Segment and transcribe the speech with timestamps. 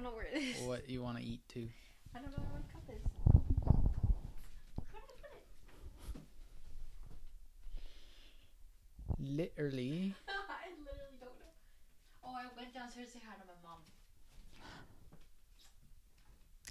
[0.00, 0.56] don't know where it is.
[0.66, 1.68] what you want to eat too.
[2.14, 3.02] I don't know where my cup is.
[4.90, 5.44] Where did I put it?
[9.18, 10.14] Literally.
[10.28, 11.52] I literally don't know.
[12.24, 13.78] Oh, I went downstairs to say hi to my mom.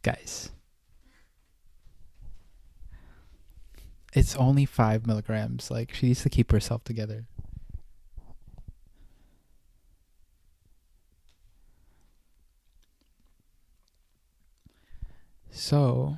[0.02, 0.50] Guys.
[4.16, 5.70] It's only five milligrams.
[5.70, 7.26] Like, she needs to keep herself together.
[15.52, 16.18] So.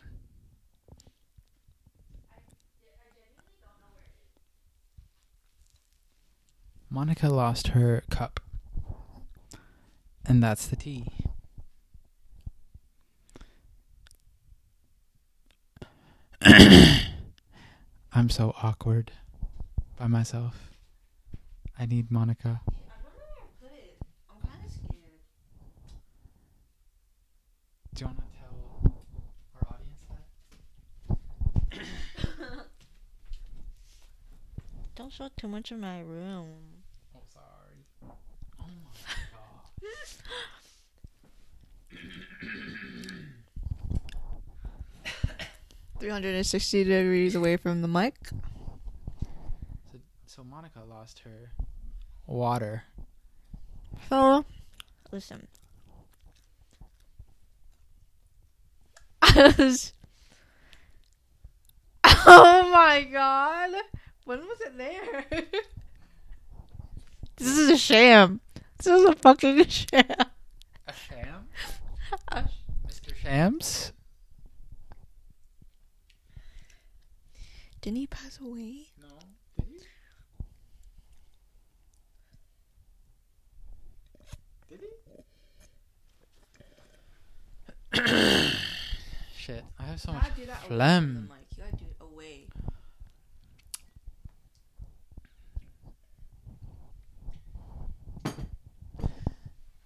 [6.90, 8.40] Monica lost her cup.
[10.26, 11.08] And that's the tea.
[18.14, 19.12] I'm so awkward
[19.98, 20.72] by myself.
[21.78, 22.62] I need Monica.
[22.68, 23.98] I don't know where I put it.
[24.30, 25.22] I'm kind of scared.
[27.94, 28.58] Do you want to tell
[29.56, 30.26] our audience that?
[35.02, 36.46] Don't show too much of my room.
[37.16, 38.14] Oh, sorry.
[38.60, 38.92] Oh my
[45.10, 46.00] god.
[46.00, 48.14] 360 degrees away from the mic.
[49.92, 51.52] So, so Monica lost her
[52.28, 52.84] water.
[54.08, 54.46] So,
[55.12, 55.48] listen.
[62.04, 63.72] oh my god.
[64.26, 65.26] When was it there?
[67.38, 68.40] this is a sham.
[68.78, 70.04] This is a fucking sham.
[70.88, 71.48] A sham?
[72.88, 73.16] Mr.
[73.16, 73.94] Shams?
[77.82, 78.88] Didn't he pass away?
[79.02, 79.08] No.
[79.60, 79.80] Did you?
[84.70, 84.88] Did he?
[89.36, 90.24] Shit, I have so much
[90.68, 91.32] phlegm.
[91.58, 92.46] You gotta do it away.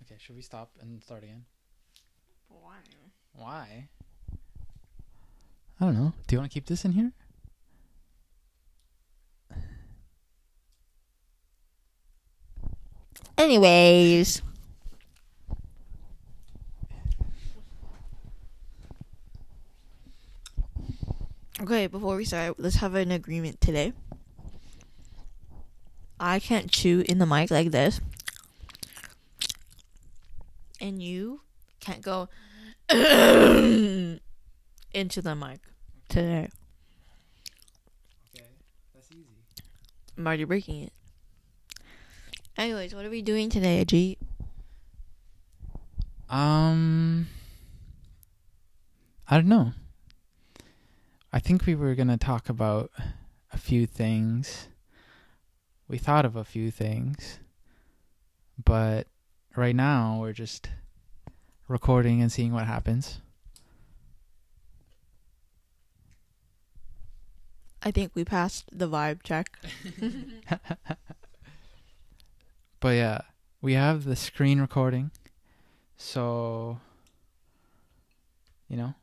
[0.05, 1.45] Okay, should we stop and start again?
[2.49, 2.77] Why?
[3.33, 3.89] Why?
[5.79, 6.13] I don't know.
[6.25, 7.11] Do you want to keep this in here?
[13.37, 14.41] Anyways.
[21.61, 23.93] Okay, before we start, let's have an agreement today.
[26.19, 28.01] I can't chew in the mic like this.
[30.85, 31.41] And you
[31.79, 32.29] can't go
[32.91, 34.19] into
[34.93, 35.61] the mic
[36.09, 36.47] today.
[38.29, 38.45] Okay,
[38.93, 39.25] that's easy.
[40.15, 40.93] I'm already breaking it.
[42.55, 44.17] Anyways, what are we doing today, Ajit?
[46.29, 47.29] Um,
[49.27, 49.71] I don't know.
[51.33, 52.91] I think we were gonna talk about
[53.51, 54.67] a few things.
[55.87, 57.39] We thought of a few things,
[58.63, 59.07] but
[59.55, 60.69] right now we're just
[61.67, 63.21] recording and seeing what happens.
[67.81, 69.59] I think we passed the vibe check.
[72.85, 73.21] But yeah,
[73.63, 75.09] we have the screen recording.
[75.97, 76.79] So,
[78.69, 78.93] you know,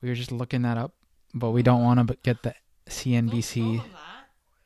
[0.00, 0.94] we were just looking that up,
[1.34, 2.54] but we don't want to get the
[2.88, 3.82] CNBC.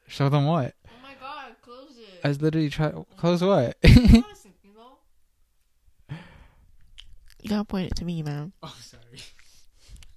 [0.06, 0.76] Show them what?
[0.86, 2.20] Oh my god, close it.
[2.22, 3.04] I was literally trying.
[3.16, 3.76] Close oh what?
[7.42, 8.52] you gotta point it to me, man.
[8.62, 9.02] oh, sorry.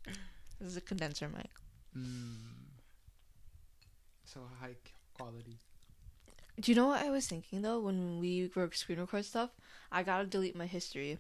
[0.58, 1.50] This is a condenser mic.
[1.96, 2.38] Mm.
[4.24, 4.76] So high
[5.14, 5.60] quality.
[6.58, 9.50] Do you know what I was thinking though when we were screen record stuff?
[9.92, 11.20] I gotta delete my history.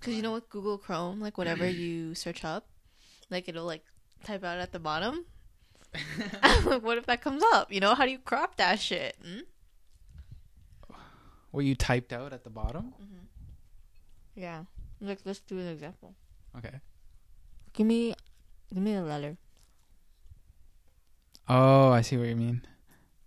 [0.00, 2.66] Cause you know with Google Chrome, like whatever you search up,
[3.30, 3.84] like it'll like
[4.24, 5.26] type out at the bottom.
[6.64, 7.70] like, what if that comes up?
[7.70, 9.16] You know, how do you crop that shit?
[9.22, 9.40] Hmm?
[11.50, 12.94] what you typed out at the bottom?
[14.38, 14.64] Yeah.
[15.00, 16.14] Like let's do an example.
[16.56, 16.80] Okay.
[17.72, 18.14] Give me,
[18.72, 19.36] give me a letter.
[21.48, 22.62] Oh, I see what you mean.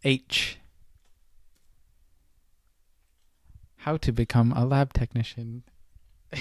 [0.04, 0.58] H.
[3.78, 5.63] How to become a lab technician.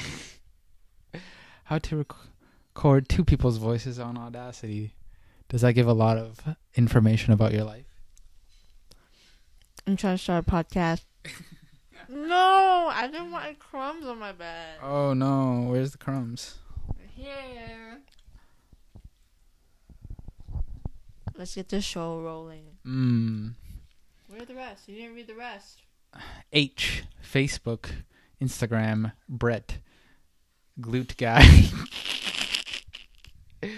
[1.64, 2.30] How to rec-
[2.74, 4.94] record two people's voices on Audacity.
[5.48, 6.38] Does that give a lot of
[6.74, 7.86] information about your life?
[9.86, 11.02] I'm trying to start a podcast.
[12.10, 14.78] no, I didn't want crumbs on my bed.
[14.82, 16.58] Oh no, where's the crumbs?
[17.14, 18.00] Here.
[21.36, 22.64] Let's get the show rolling.
[22.86, 23.54] Mmm.
[24.28, 24.88] Where are the rest?
[24.88, 25.82] You didn't read the rest.
[26.52, 27.04] H.
[27.22, 27.90] Facebook.
[28.42, 29.12] Instagram.
[29.28, 29.78] Bret.
[30.80, 31.70] Glute guy.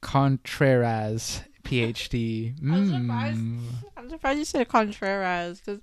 [0.00, 1.42] Contreras.
[1.62, 2.54] PhD.
[2.62, 3.38] I'm surprised.
[3.38, 3.60] Mm.
[3.96, 5.80] I'm surprised you said Contreras because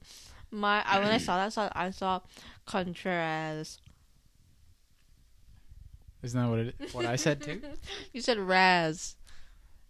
[0.51, 2.21] my I, when I saw that saw I saw
[2.65, 3.79] Contreras.
[6.23, 6.75] Isn't that what it?
[6.93, 7.61] What I said too?
[8.13, 9.15] you said Raz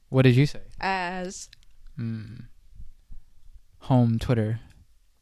[0.09, 0.61] What did you say?
[0.79, 1.49] as
[1.95, 2.41] Hmm.
[3.81, 4.59] Home Twitter.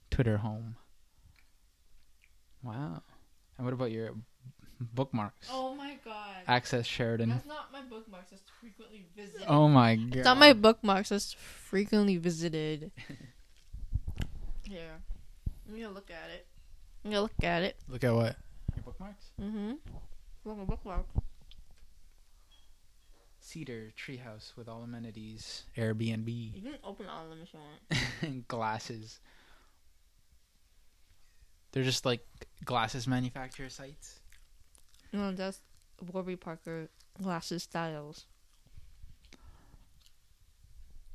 [0.10, 0.76] Twitter home.
[2.64, 3.04] Wow.
[3.58, 4.16] And what about your
[4.80, 5.48] bookmarks?
[5.52, 6.36] Oh my god.
[6.48, 7.30] Access Sheridan.
[7.30, 8.32] That's not my bookmarks.
[8.32, 9.46] That's frequently visited.
[9.48, 10.16] Oh my god.
[10.16, 11.10] It's not my bookmarks.
[11.10, 12.92] That's frequently visited.
[14.64, 15.02] Here.
[15.68, 16.46] I'm gonna look at it.
[17.04, 17.76] I'm gonna look at it.
[17.88, 18.36] Look at what?
[18.76, 19.26] Your bookmarks?
[19.42, 19.74] Mm-hmm.
[20.44, 21.06] Look at bookmark.
[23.40, 25.64] Cedar treehouse with all amenities.
[25.78, 26.56] Airbnb.
[26.56, 28.14] You can open all of them if you want.
[28.22, 29.20] and glasses.
[31.72, 32.26] They're just like
[32.64, 34.20] glasses manufacturer sites.
[35.12, 35.60] No, that's
[36.12, 36.90] Warby Parker
[37.22, 38.26] glasses styles.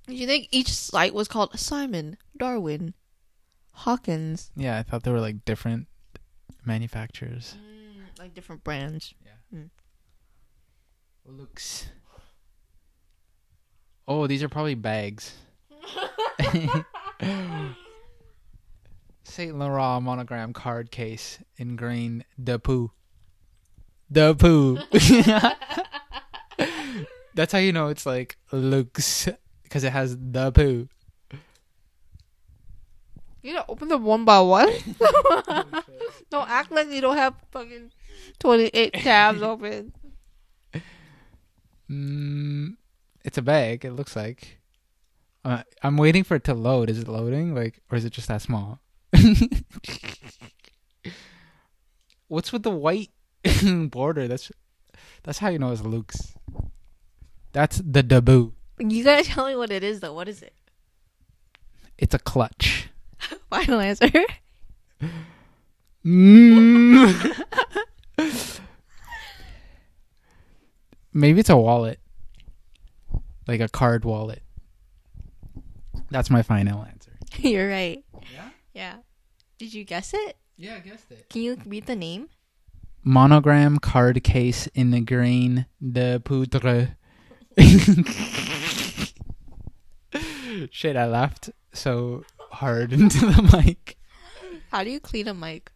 [0.07, 2.95] Do you think each site was called Simon, Darwin,
[3.81, 5.87] Hawkins, Yeah, I thought they were like different
[6.67, 7.57] manufacturers.
[7.59, 9.15] mm, like different brands?
[9.25, 9.59] Yeah.
[9.59, 9.71] Mm.
[11.25, 11.89] Looks.
[14.07, 15.35] Oh, these are probably bags.
[19.25, 22.25] Saint Laurent monogram card case in green.
[22.37, 22.91] The poo.
[24.11, 24.79] The poo.
[27.35, 29.29] That's how you know it's like looks
[29.63, 30.89] because it has the poo.
[33.43, 34.69] You know, open them one by one.
[36.31, 37.93] don't act like you don't have fucking
[38.39, 39.93] twenty-eight tabs open.
[41.91, 42.77] Mm,
[43.25, 43.85] it's a bag.
[43.85, 44.59] It looks like.
[45.45, 46.91] Uh, I'm waiting for it to load.
[46.91, 47.55] Is it loading?
[47.55, 48.81] Like, or is it just that small?
[52.29, 53.11] What's with the white
[53.89, 54.29] border?
[54.29, 54.53] That's
[55.23, 56.35] that's how you know it's Luke's.
[57.53, 58.53] That's the debut.
[58.79, 60.13] You gotta tell me what it is, though.
[60.15, 60.55] What is it?
[61.99, 62.80] It's a clutch.
[63.51, 64.11] Final answer.
[66.05, 67.45] Mm.
[71.13, 71.99] Maybe it's a wallet,
[73.49, 74.43] like a card wallet.
[76.11, 77.13] That's my final answer.
[77.39, 78.05] You're right.
[78.33, 78.49] Yeah.
[78.73, 78.95] Yeah.
[79.59, 80.37] Did you guess it?
[80.57, 81.29] Yeah, I guessed it.
[81.29, 82.29] Can you read the name?
[83.03, 86.97] monogram card case in the grain de poudre.
[90.71, 93.97] Shit, I laughed so hard into the mic.
[94.71, 95.73] How do you clean a mic?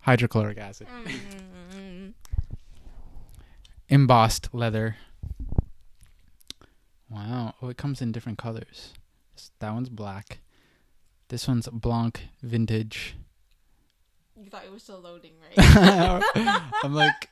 [0.00, 0.88] Hydrochloric acid.
[1.74, 2.14] Mm.
[3.88, 4.96] Embossed leather.
[7.08, 7.54] Wow.
[7.60, 8.94] Oh, it comes in different colors.
[9.58, 10.38] That one's black.
[11.28, 13.14] This one's Blanc vintage.
[14.36, 16.22] You thought it was still loading, right?
[16.82, 17.28] I'm like,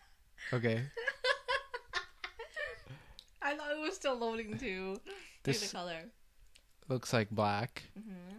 [0.53, 0.83] okay.
[3.43, 5.01] I thought it was still loading too.
[5.43, 6.05] This the color.
[6.89, 8.39] Looks like black, hmm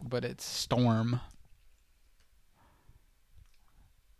[0.00, 1.20] but it's Storm.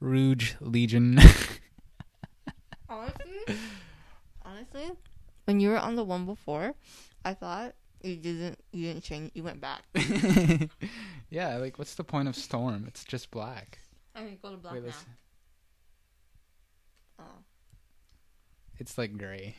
[0.01, 1.19] Rouge Legion.
[2.89, 3.57] Honestly,
[4.43, 4.91] honestly,
[5.45, 6.75] when you were on the one before,
[7.23, 8.59] I thought you didn't.
[8.73, 9.31] You didn't change.
[9.35, 9.83] You went back.
[11.31, 12.87] yeah, like what's the point of Storm?
[12.89, 13.79] It's just black.
[14.15, 14.93] I mean, go to black Wait, now.
[17.21, 17.45] Oh.
[18.79, 19.57] It's like gray.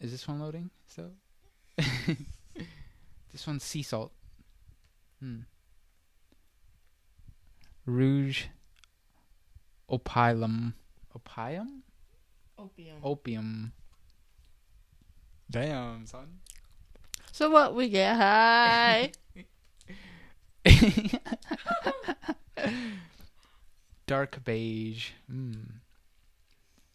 [0.00, 1.10] Is this one loading still?
[1.76, 4.12] this one's sea salt.
[5.20, 5.40] Hmm.
[7.84, 8.44] Rouge
[9.90, 10.74] opilum.
[11.14, 11.82] Opium?
[12.58, 12.96] Opium.
[13.02, 13.72] Opium.
[15.50, 16.38] Damn, son.
[17.32, 17.74] So what?
[17.74, 19.12] We get high.
[24.06, 25.10] Dark beige.
[25.30, 25.79] Mm.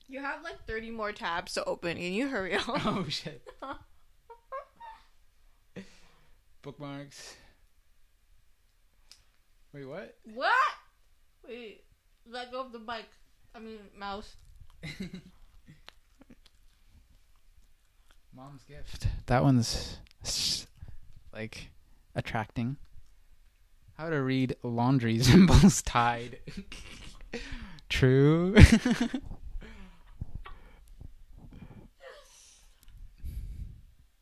[0.08, 1.98] You have like thirty more tabs to open.
[1.98, 2.68] Can you hurry up?
[2.86, 3.42] Oh shit.
[6.62, 7.36] Bookmarks.
[9.74, 10.16] Wait, what?
[10.34, 10.54] what?
[11.48, 11.84] Wait.
[12.28, 13.06] Let go of the mic.
[13.54, 14.36] I mean, mouse.
[18.36, 19.08] Mom's gift.
[19.28, 19.98] That one's
[21.32, 21.70] like
[22.16, 22.78] attracting.
[23.98, 26.40] How to read laundry symbols tied.
[27.90, 28.56] True.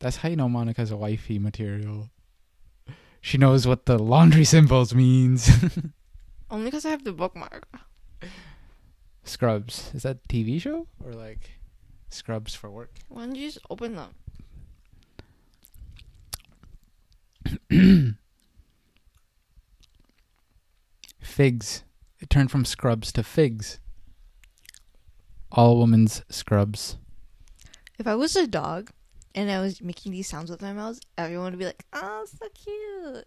[0.04, 2.10] That's how you know Monica's a wifey material.
[3.22, 5.48] She knows what the laundry symbols means.
[6.50, 7.66] Only because I have the bookmark.
[9.22, 9.90] Scrubs.
[9.94, 11.52] Is that a TV show or like
[12.10, 12.90] Scrubs for work?
[13.08, 13.96] Why don't you just open
[17.70, 18.18] them?
[21.18, 21.82] Figs.
[22.20, 23.80] It turned from scrubs to figs.
[25.50, 26.98] All women's scrubs.
[27.98, 28.90] If I was a dog
[29.34, 32.48] and I was making these sounds with my mouth, everyone would be like, "Oh, so
[32.54, 33.26] cute."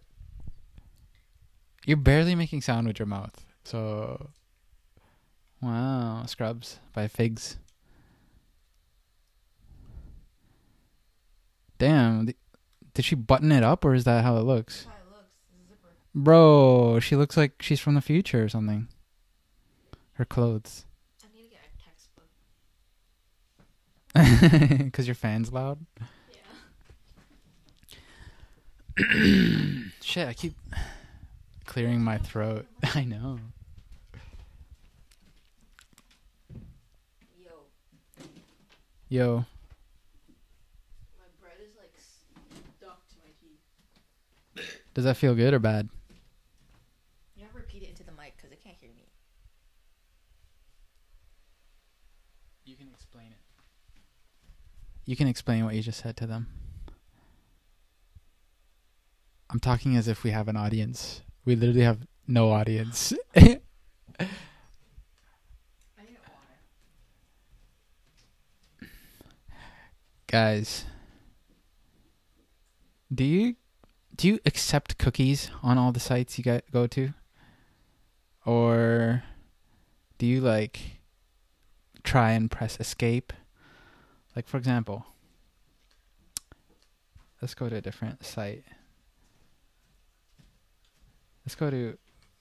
[1.86, 3.46] You're barely making sound with your mouth.
[3.64, 4.30] So
[5.62, 7.58] Wow, Scrubs by Figs.
[11.80, 12.26] Damn,
[12.94, 14.86] did she button it up or is that how it looks?
[14.86, 15.32] How it looks,
[15.68, 15.94] zipper.
[16.16, 18.88] Bro, she looks like she's from the future or something.
[20.14, 20.86] Her clothes.
[21.24, 22.26] I need to get a textbook.
[24.84, 25.80] Because your fan's loud?
[28.98, 29.04] Yeah.
[30.02, 30.56] Shit, I keep
[31.66, 32.66] clearing my throat.
[32.96, 33.40] I know.
[37.40, 37.52] Yo,
[39.10, 39.46] Yo,
[41.18, 41.94] my bread is like
[42.78, 44.82] stuck to my teeth.
[44.94, 45.90] does that feel good or bad?
[47.36, 49.04] You have to repeat it into the mic because it can't hear me.
[52.66, 53.38] You can explain it.
[55.08, 56.48] You can explain what you just said to them.
[59.50, 61.22] I'm talking as if we have an audience.
[61.46, 63.14] We literally have no audience.
[63.36, 63.60] I need
[68.82, 68.90] water.
[70.28, 70.84] Guys,
[73.14, 73.56] do you
[74.14, 77.14] do you accept cookies on all the sites you go to?
[78.46, 79.24] Or
[80.18, 81.00] do you like
[82.04, 83.32] try and press escape?
[84.38, 85.04] Like for example,
[87.42, 88.64] let's go to a different site.
[91.44, 91.98] Let's go to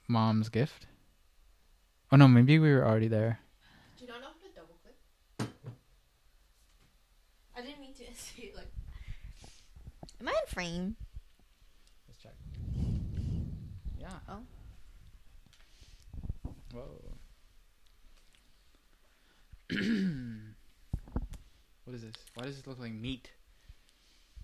[0.06, 0.84] mom's gift.
[2.12, 3.40] Oh no, maybe we were already there.
[3.96, 5.48] Do you not know how to double click?
[7.56, 8.70] I didn't mean to say like.
[10.20, 10.96] Am I in frame?
[12.06, 12.34] Let's check.
[13.98, 14.08] Yeah.
[14.28, 14.42] Oh.
[16.74, 17.16] Whoa.
[21.87, 22.12] what is this?
[22.35, 23.31] Why does this look like meat?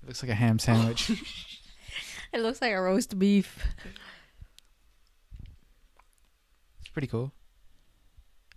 [0.02, 1.10] It looks like a ham sandwich.
[2.32, 3.62] It looks like a roast beef.
[6.80, 7.30] it's pretty cool.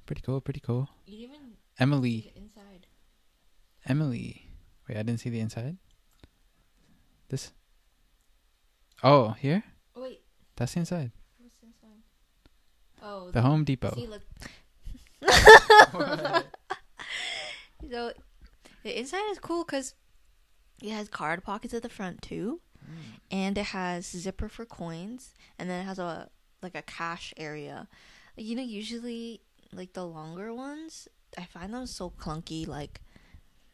[0.05, 0.87] Pretty cool, pretty cool.
[1.05, 2.21] You even Emily.
[2.21, 2.87] see the inside.
[3.85, 4.47] Emily.
[4.87, 5.75] Wait, I didn't see the inside.
[7.27, 7.51] This.
[9.03, 9.63] Oh, here?
[9.93, 10.21] Oh wait,
[10.55, 11.11] That's the inside.
[11.37, 12.01] what's inside?
[13.03, 13.93] Oh, The Home Depot.
[13.93, 14.21] See, look.
[17.91, 18.13] so
[18.85, 19.95] the inside is cool because
[20.81, 22.61] it has card pockets at the front too,
[23.31, 26.29] and it has zipper for coins, and then it has a
[26.61, 27.87] like a cash area.
[28.37, 29.41] You know, usually
[29.73, 32.67] like the longer ones, I find them so clunky.
[32.67, 33.01] Like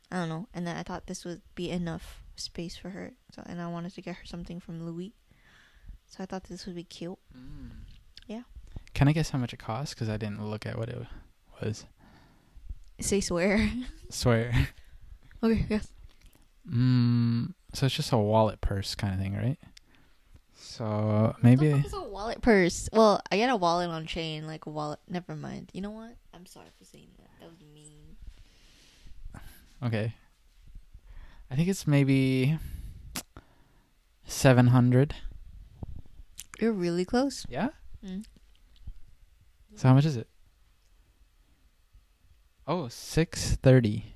[0.10, 0.48] I don't know.
[0.54, 3.12] And then I thought this would be enough space for her.
[3.36, 5.14] So and I wanted to get her something from Louis.
[6.08, 7.20] So I thought this would be cute.
[7.38, 7.72] Mm.
[8.28, 8.44] Yeah.
[8.94, 9.94] Can I guess how much it costs?
[9.94, 11.06] Because I didn't look at what it
[11.62, 11.86] was.
[13.02, 13.70] Say swear.
[14.10, 14.70] Swear.
[15.44, 15.66] okay.
[15.70, 15.88] Yes.
[16.70, 19.58] Mm, so it's just a wallet purse kind of thing, right?
[20.54, 22.88] So maybe is a wallet purse?
[22.94, 25.00] Well, I get a wallet on chain, like a wallet.
[25.10, 25.72] Never mind.
[25.74, 26.16] You know what?
[26.34, 27.30] I'm sorry for saying that.
[27.40, 28.16] That was mean.
[29.84, 30.14] okay.
[31.50, 32.58] I think it's maybe
[34.26, 35.16] seven hundred.
[36.60, 37.46] You're really close.
[37.50, 37.70] Yeah.
[38.06, 38.24] Mm.
[39.76, 40.28] So how much is it?
[42.68, 44.14] Oh, six thirty.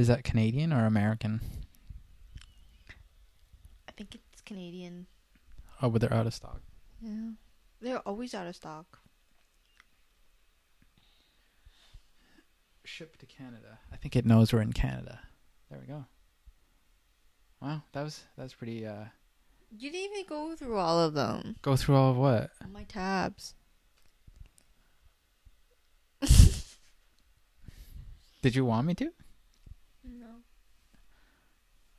[0.00, 1.42] Is that Canadian or American?
[3.86, 5.06] I think it's Canadian.
[5.82, 6.62] Oh, but they're out of stock.
[7.02, 7.32] Yeah.
[7.82, 9.00] They're always out of stock.
[12.82, 13.80] Ship to Canada.
[13.92, 15.20] I think it knows we're in Canada.
[15.68, 16.06] There we go.
[17.60, 18.86] Wow, that was that was pretty.
[18.86, 19.04] uh
[19.70, 21.56] You didn't even go through all of them.
[21.60, 22.52] Go through all of what?
[22.72, 23.52] My tabs.
[28.40, 29.12] Did you want me to?
[30.18, 30.26] No.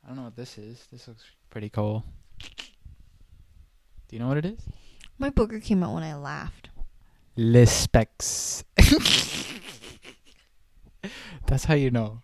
[0.04, 0.86] I don't know what this is.
[0.92, 2.04] This looks pretty cool.
[2.40, 4.60] Do you know what it is?
[5.18, 6.70] My booger came out when I laughed.
[7.38, 8.64] Le Specs.
[11.48, 12.22] That's how you know.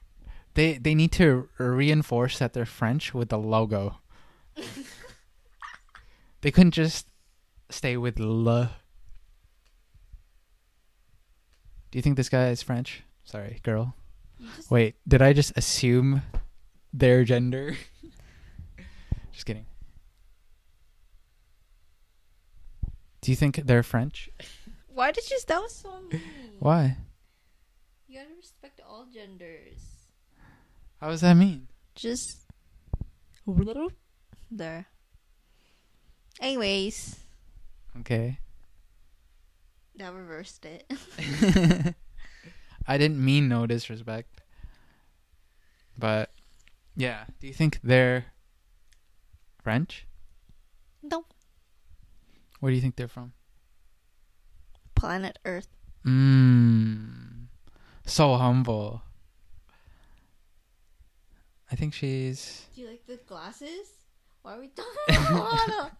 [0.55, 3.99] They they need to reinforce that they're French with the logo.
[6.41, 7.07] they couldn't just
[7.69, 8.71] stay with le.
[11.91, 13.03] Do you think this guy is French?
[13.23, 13.93] Sorry, girl.
[14.55, 16.21] Just- Wait, did I just assume
[16.93, 17.75] their gender?
[19.31, 19.65] just kidding.
[23.21, 24.29] Do you think they're French?
[24.87, 25.37] Why did you?
[25.47, 26.21] That was so mean.
[26.59, 26.97] Why?
[28.07, 29.81] You gotta respect all genders.
[31.01, 31.67] How does that mean?
[31.95, 32.45] Just
[33.45, 33.91] little
[34.49, 34.85] there.
[36.39, 37.19] Anyways,
[37.99, 38.39] Okay.
[39.97, 40.89] that reversed it.
[42.87, 44.41] I didn't mean no disrespect.
[45.97, 46.31] But
[46.95, 48.25] yeah, do you think they're
[49.61, 50.05] French?
[51.03, 51.25] no,
[52.59, 53.33] Where do you think they're from?
[54.95, 55.67] planet Earth.
[56.05, 57.45] Mmm.
[58.05, 59.03] So humble.
[61.71, 63.89] I think she's Do you like the glasses?
[64.41, 65.91] Why are we talking about the model?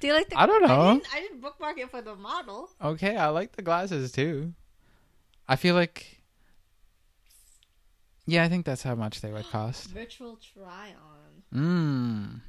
[0.00, 0.38] Do you like the?
[0.38, 0.68] I don't know.
[0.90, 2.70] I didn't, I didn't bookmark it for the model.
[2.80, 4.54] Okay, I like the glasses too.
[5.48, 6.20] I feel like
[8.26, 9.88] Yeah, I think that's how much they would cost.
[9.90, 11.42] Virtual try on.
[11.58, 12.40] Mmm.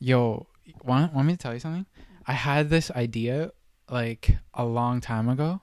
[0.00, 0.46] Yo,
[0.82, 1.86] want want me to tell you something?
[2.26, 3.52] I had this idea
[3.90, 5.60] like a long time ago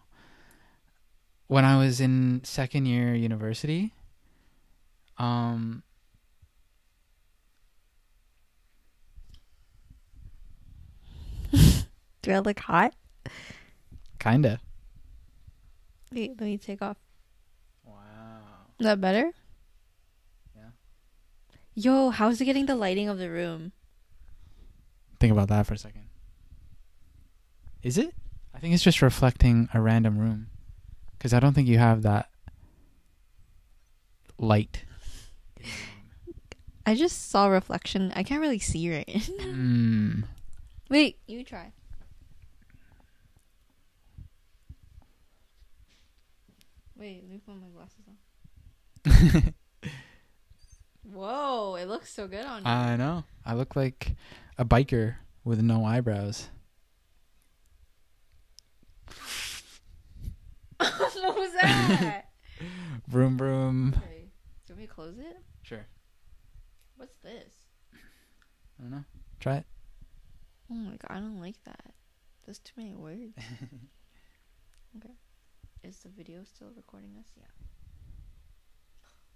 [1.48, 3.93] when I was in second year university.
[5.17, 5.83] Um
[12.22, 12.94] Do I look hot?
[14.20, 14.60] kinda.
[16.12, 16.98] Wait, let me take off.
[17.84, 17.96] Wow.
[18.80, 19.32] Is that better?
[20.56, 20.70] Yeah.
[21.74, 23.72] Yo, how's it getting the lighting of the room?
[25.20, 26.10] Think about that for a second.
[27.82, 28.13] Is it?
[28.54, 30.48] I think it's just reflecting a random room.
[31.20, 32.30] Cuz I don't think you have that
[34.38, 34.84] light.
[36.86, 38.12] I just saw reflection.
[38.16, 39.29] I can't really see right.
[39.42, 40.24] Hmm.
[40.90, 41.72] Wait, you try.
[47.01, 49.53] Wait, let me put my glasses on.
[51.11, 52.68] Whoa, it looks so good on you.
[52.70, 53.24] I know.
[53.44, 54.16] I look like
[54.59, 56.50] a biker with no eyebrows.
[60.77, 62.25] what was that?
[63.07, 63.96] Vroom vroom.
[63.98, 64.27] okay,
[64.68, 65.37] do you want me to close it?
[65.64, 65.87] Sure.
[66.98, 67.51] What's this?
[68.77, 69.05] I don't know.
[69.40, 69.66] Try it.
[70.70, 71.96] Oh my god, I don't like that.
[72.46, 73.33] There's too many words.
[74.98, 75.16] okay.
[75.83, 77.25] Is the video still recording us?
[77.35, 77.46] Yeah.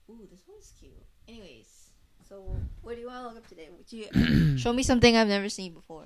[0.10, 0.94] Ooh, this one's cute.
[1.28, 1.90] Anyways,
[2.30, 3.70] so what do you want to look up today?
[3.76, 6.06] Would you show me something I've never seen before?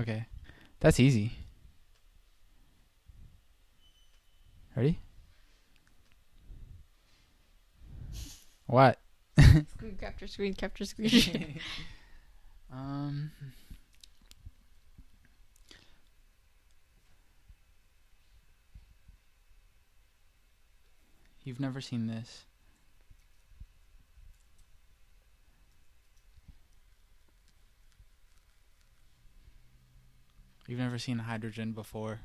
[0.00, 0.26] Okay.
[0.80, 1.32] That's easy.
[4.74, 4.98] Ready?
[8.66, 8.98] What?
[9.76, 11.60] Screen capture, screen capture, screen.
[12.72, 13.30] um.
[21.44, 22.44] You've never seen this.
[30.68, 32.20] You've never seen hydrogen before.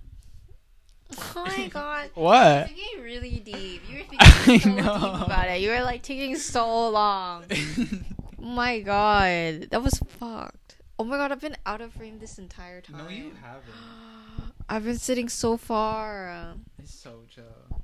[1.18, 2.10] oh my god.
[2.14, 2.70] What?
[2.70, 3.82] You're getting really deep.
[3.90, 4.94] You were I thinking so know.
[5.18, 5.62] deep about it.
[5.62, 7.46] You were like taking so long.
[7.52, 7.98] Oh
[8.42, 9.68] my god.
[9.72, 10.76] That was fucked.
[11.00, 12.98] Oh my god, I've been out of frame this entire time.
[12.98, 14.54] no, you haven't.
[14.70, 16.30] I've been sitting so far.
[16.32, 17.82] Um, It's so chill.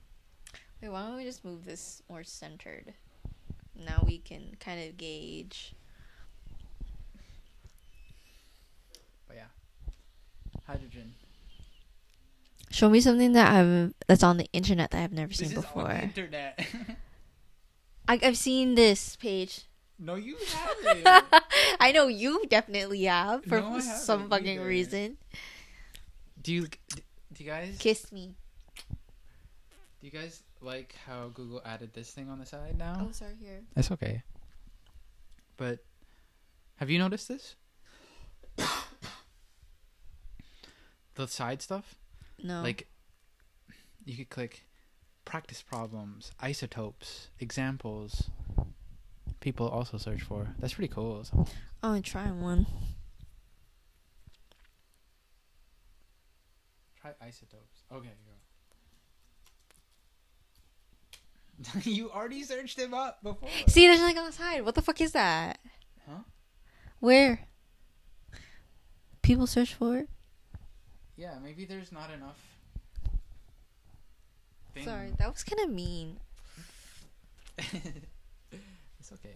[0.83, 2.93] Wait, why don't we just move this more centered?
[3.73, 5.73] Now we can kind of gauge.
[9.29, 9.93] But yeah,
[10.67, 11.13] hydrogen.
[12.69, 15.61] Show me something that I've that's on the internet that I've never seen This the
[15.61, 15.89] before.
[15.91, 16.67] internet.
[18.09, 19.61] I, I've seen this page.
[19.97, 20.35] no, you
[20.85, 21.25] haven't.
[21.79, 24.65] I know you definitely have for No, some fucking either.
[24.67, 25.17] reason.
[26.41, 26.67] do you
[27.31, 28.35] do you guys Kiss me.
[30.01, 33.05] do you guys like how Google added this thing on the side now?
[33.07, 33.35] Oh, sorry.
[33.39, 33.61] Here.
[33.75, 34.23] It's okay.
[35.57, 35.79] But
[36.77, 37.55] have you noticed this?
[41.15, 41.95] the side stuff?
[42.41, 42.61] No.
[42.61, 42.87] Like
[44.05, 44.63] you could click
[45.25, 48.29] practice problems, isotopes, examples.
[49.39, 50.55] People also search for.
[50.59, 51.23] That's pretty cool.
[51.23, 51.45] So-
[51.81, 52.65] I want to try one.
[57.01, 57.83] Try isotopes.
[57.91, 58.31] Okay, go.
[61.83, 63.49] you already searched him up before.
[63.67, 64.65] See, there's like on the side.
[64.65, 65.59] What the fuck is that?
[66.07, 66.19] Huh?
[66.99, 67.47] Where?
[69.21, 70.09] People search for it.
[71.15, 72.37] Yeah, maybe there's not enough
[74.81, 76.17] Sorry, that was kind of mean.
[77.57, 79.35] it's okay.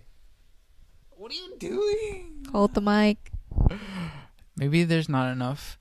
[1.12, 2.48] What are you doing?
[2.52, 3.32] Hold the mic.
[4.58, 5.78] Maybe there's not enough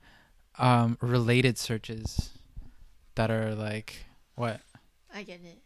[0.59, 2.29] um, related searches
[3.15, 4.05] that are like
[4.35, 4.61] what?
[5.13, 5.59] I get it.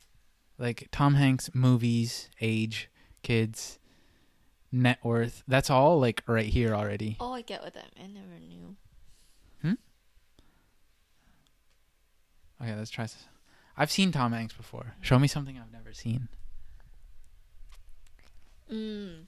[0.62, 2.90] Like Tom Hanks movies, age,
[3.24, 3.80] kids,
[4.72, 5.44] net worth.
[5.48, 7.18] That's all like right here already.
[7.20, 7.92] Oh, I get what that.
[8.02, 8.78] I never knew.
[12.62, 13.08] Okay, let's try.
[13.76, 14.94] I've seen Tom Hanks before.
[15.02, 16.28] Show me something I've never seen.
[18.72, 19.24] Mm.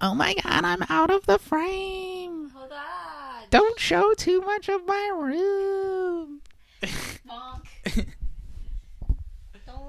[0.00, 2.50] Oh my god, I'm out of the frame.
[2.50, 3.44] Hold on.
[3.50, 6.40] Don't show too much of my room.
[6.82, 8.06] Bonk.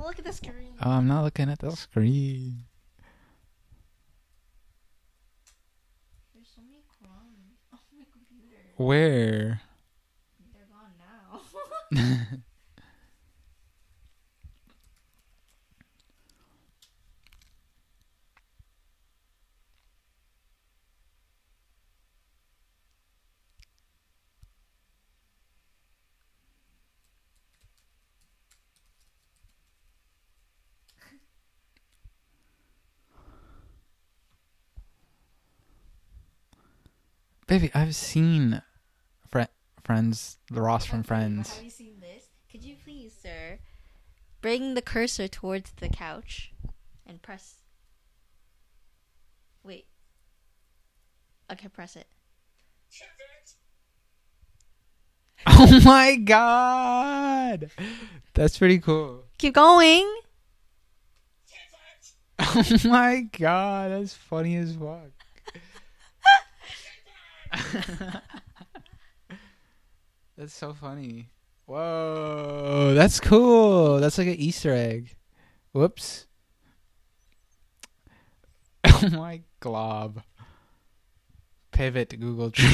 [0.05, 0.75] Look at the screen.
[0.83, 2.65] Oh, I'm not looking at the screen.
[6.31, 7.57] There's so many crumbs.
[7.73, 8.61] Oh my computer.
[8.77, 9.61] Where?
[10.53, 10.93] They're gone
[11.91, 12.37] now.
[37.47, 38.61] Baby, I've seen
[39.29, 39.43] Fre-
[39.83, 41.55] Friends, the Ross from Friends.
[41.55, 42.29] Have you seen this?
[42.51, 43.59] Could you please, sir,
[44.41, 46.53] bring the cursor towards the couch
[47.05, 47.55] and press.
[49.63, 49.85] Wait.
[51.51, 52.07] Okay, press it.
[55.47, 57.69] Oh my god!
[58.33, 59.23] That's pretty cool.
[59.37, 60.11] Keep going.
[62.39, 65.14] Oh my god, that's funny as fuck.
[70.37, 71.29] that's so funny.
[71.65, 73.99] Whoa, that's cool.
[73.99, 75.15] That's like an Easter egg.
[75.71, 76.27] Whoops.
[78.87, 80.21] Oh my glob.
[81.71, 82.65] Pivot Google Tree.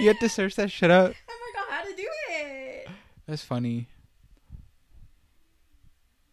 [0.00, 1.10] you have to search that shit up.
[1.10, 1.14] I
[1.50, 2.88] forgot how to do it.
[3.26, 3.88] That's funny.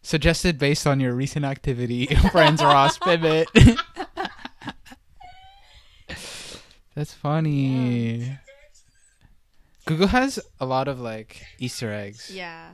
[0.02, 3.48] Suggested based on your recent activity, friends Ross pivot.
[6.94, 8.36] That's funny.
[9.86, 12.30] Google has a lot of like Easter eggs.
[12.32, 12.70] Yeah.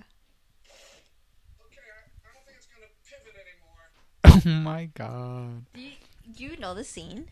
[1.66, 4.42] Okay, I, I don't think it's gonna pivot anymore.
[4.46, 5.64] Oh my god.
[5.74, 5.92] Do you,
[6.37, 7.26] you know the scene?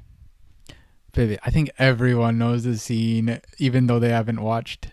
[1.12, 4.88] Baby, I think everyone knows the scene, even though they haven't watched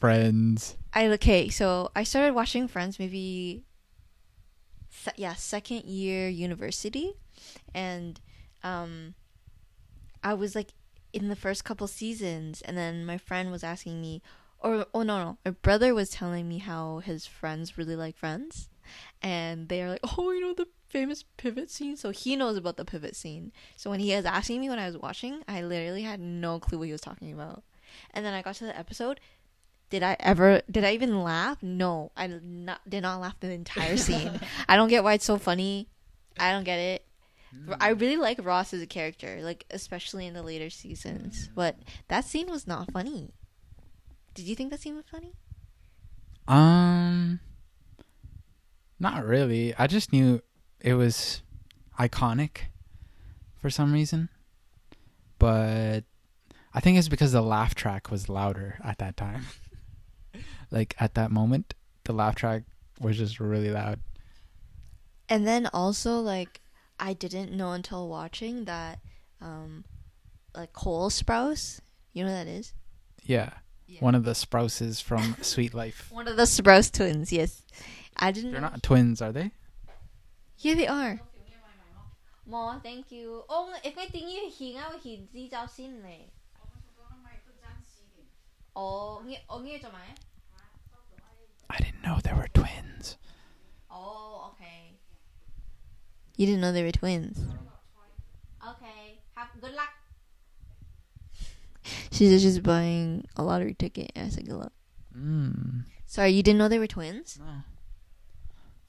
[0.00, 0.76] Friends.
[0.94, 3.64] I okay, so I started watching Friends maybe
[4.90, 7.14] se- yeah, second year university
[7.74, 8.20] and
[8.62, 9.14] um
[10.22, 10.68] I was like
[11.12, 14.22] in the first couple seasons and then my friend was asking me
[14.60, 18.68] or oh no no, my brother was telling me how his friends really like Friends
[19.22, 22.84] and they're like, "Oh, you know the famous pivot scene?" So he knows about the
[22.84, 23.52] pivot scene.
[23.76, 26.78] So when he was asking me when I was watching, I literally had no clue
[26.78, 27.62] what he was talking about.
[28.12, 29.20] And then I got to the episode
[29.90, 31.62] did I ever did I even laugh?
[31.62, 34.38] No, I not did not laugh the entire scene.
[34.68, 35.88] I don't get why it's so funny.
[36.38, 37.04] I don't get it.
[37.80, 41.48] I really like Ross as a character, like especially in the later seasons.
[41.54, 41.76] But
[42.08, 43.32] that scene was not funny.
[44.34, 45.32] Did you think that scene was funny?
[46.46, 47.40] Um,
[48.98, 49.74] not really.
[49.78, 50.42] I just knew
[50.80, 51.42] it was
[51.98, 52.68] iconic
[53.56, 54.28] for some reason,
[55.38, 56.04] but
[56.72, 59.46] I think it's because the laugh track was louder at that time.
[60.70, 62.62] like at that moment, the laugh track
[63.00, 64.00] was just really loud.
[65.28, 66.60] And then also like
[67.00, 69.00] I didn't know until watching that,
[69.40, 69.84] um,
[70.54, 71.80] like Cole Sprouse.
[72.12, 72.74] You know that is?
[73.24, 73.50] Yeah.
[73.86, 74.00] yeah.
[74.00, 76.08] One of the sprouses from Suite Life.
[76.10, 77.32] One of the Sprouse twins.
[77.32, 77.62] Yes,
[78.16, 78.52] I didn't.
[78.52, 79.52] They're not twins, are they?
[80.58, 81.20] Yeah, they are.
[82.50, 83.70] oh thank you oh
[91.70, 93.16] i didn't know there were twins.
[93.90, 94.97] Oh, okay.
[96.38, 97.38] You didn't know they were twins.
[98.66, 99.18] Okay.
[99.34, 99.88] Have good luck.
[102.12, 104.12] She's just buying a lottery ticket.
[104.16, 104.72] I said good luck.
[105.16, 107.38] Mm, Sorry, you didn't know they were twins?
[107.38, 107.62] no.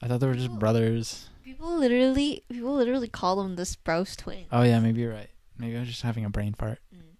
[0.02, 1.28] I thought they were just brothers.
[1.44, 4.46] People literally, people literally call them the Sprouse twins.
[4.50, 5.28] Oh yeah, maybe you're right.
[5.58, 6.78] Maybe I was just having a brain fart.
[6.94, 7.16] Mm.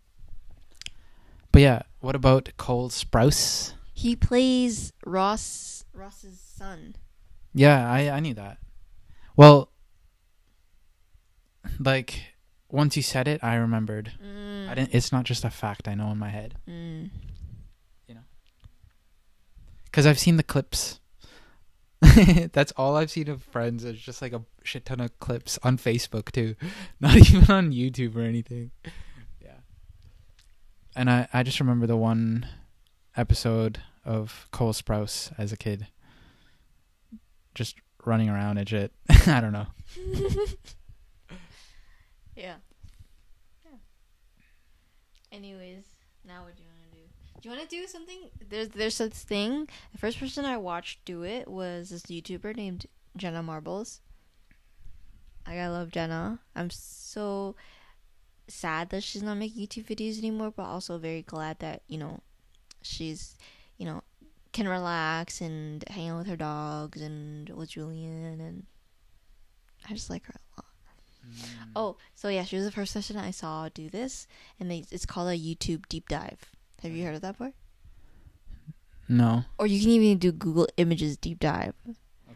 [1.52, 3.74] But yeah, what about Cole Sprouse?
[3.92, 6.94] He plays Ross, Ross's son.
[7.52, 8.58] Yeah, I I knew that.
[9.36, 9.70] Well,
[11.80, 12.34] like
[12.70, 14.12] once you said it, I remembered.
[14.22, 14.68] Mm.
[14.68, 14.94] I didn't.
[14.94, 16.54] It's not just a fact I know in my head.
[16.68, 17.10] Mm.
[18.06, 18.20] You know?
[19.84, 21.00] because I've seen the clips.
[22.52, 23.84] That's all I've seen of Friends.
[23.84, 26.54] It's just like a shit ton of clips on Facebook too,
[27.00, 28.70] not even on YouTube or anything.
[29.42, 29.58] Yeah.
[30.94, 32.46] And I I just remember the one
[33.16, 35.88] episode of Cole Sprouse as a kid,
[37.54, 38.92] just running around and shit.
[39.26, 39.66] I don't know.
[42.40, 42.56] Yeah.
[43.64, 43.78] Yeah.
[45.30, 45.84] Anyways,
[46.26, 47.02] now what do you want to do?
[47.40, 48.30] Do you want to do something?
[48.48, 49.68] There's there's this thing.
[49.92, 54.00] The first person I watched do it was this YouTuber named Jenna Marbles.
[55.46, 56.40] Like I love Jenna.
[56.54, 57.56] I'm so
[58.48, 62.20] sad that she's not making YouTube videos anymore, but also very glad that you know
[62.82, 63.36] she's
[63.76, 64.02] you know
[64.52, 68.66] can relax and hang out with her dogs and with Julian and
[69.88, 70.34] I just like her.
[71.76, 74.26] Oh, so yeah, she was the first person I saw do this,
[74.58, 76.50] and they, it's called a YouTube deep dive.
[76.82, 77.52] Have you heard of that before?
[79.08, 79.44] No.
[79.58, 81.74] Or you can even do Google Images deep dive.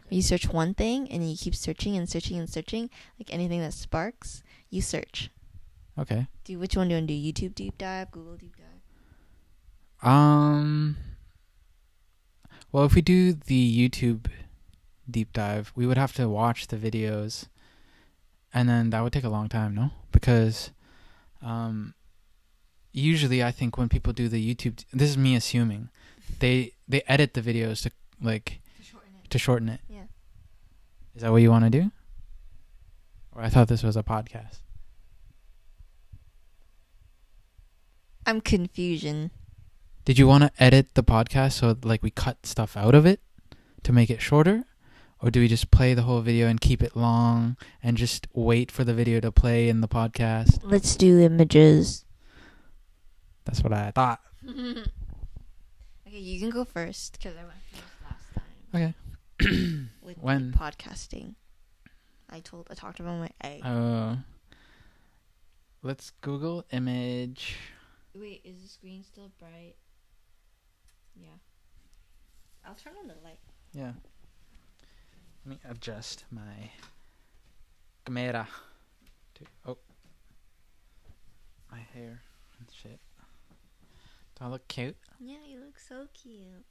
[0.09, 3.73] You search one thing, and you keep searching and searching and searching, like anything that
[3.73, 5.31] sparks, you search.
[5.97, 6.27] Okay.
[6.43, 7.47] Do which one do you want to do?
[7.47, 10.07] YouTube deep dive, Google deep dive.
[10.07, 10.97] Um.
[12.71, 14.27] Well, if we do the YouTube
[15.09, 17.47] deep dive, we would have to watch the videos,
[18.55, 19.91] and then that would take a long time, no?
[20.13, 20.71] Because,
[21.41, 21.93] um,
[22.93, 25.89] usually I think when people do the YouTube, this is me assuming,
[26.39, 27.91] they they edit the videos to
[28.21, 28.61] like
[29.29, 29.81] to shorten it.
[29.89, 30.05] Yeah.
[31.15, 31.91] Is that what you want to do?
[33.33, 34.59] Or I thought this was a podcast.
[38.25, 39.31] I'm confusion.
[40.05, 43.19] Did you want to edit the podcast so like we cut stuff out of it
[43.83, 44.63] to make it shorter?
[45.21, 48.71] Or do we just play the whole video and keep it long and just wait
[48.71, 50.59] for the video to play in the podcast?
[50.63, 52.05] Let's do images.
[53.45, 54.19] That's what I thought.
[54.47, 54.83] okay,
[56.07, 58.93] you can go first because I went first last time.
[59.41, 59.85] Okay.
[60.01, 60.51] With When?
[60.51, 61.35] podcasting,
[62.29, 63.61] I told I talked about my egg.
[63.63, 64.17] Uh,
[65.81, 67.55] let's Google image.
[68.13, 69.75] Wait, is the screen still bright?
[71.15, 71.29] Yeah.
[72.65, 73.39] I'll turn on the light.
[73.73, 73.93] Yeah.
[75.45, 76.71] Let me adjust my
[78.05, 78.47] camera.
[79.35, 79.77] To, oh.
[81.71, 82.23] My hair
[82.59, 82.99] and shit.
[84.39, 84.97] Do I look cute?
[85.19, 86.65] Yeah, you look so cute.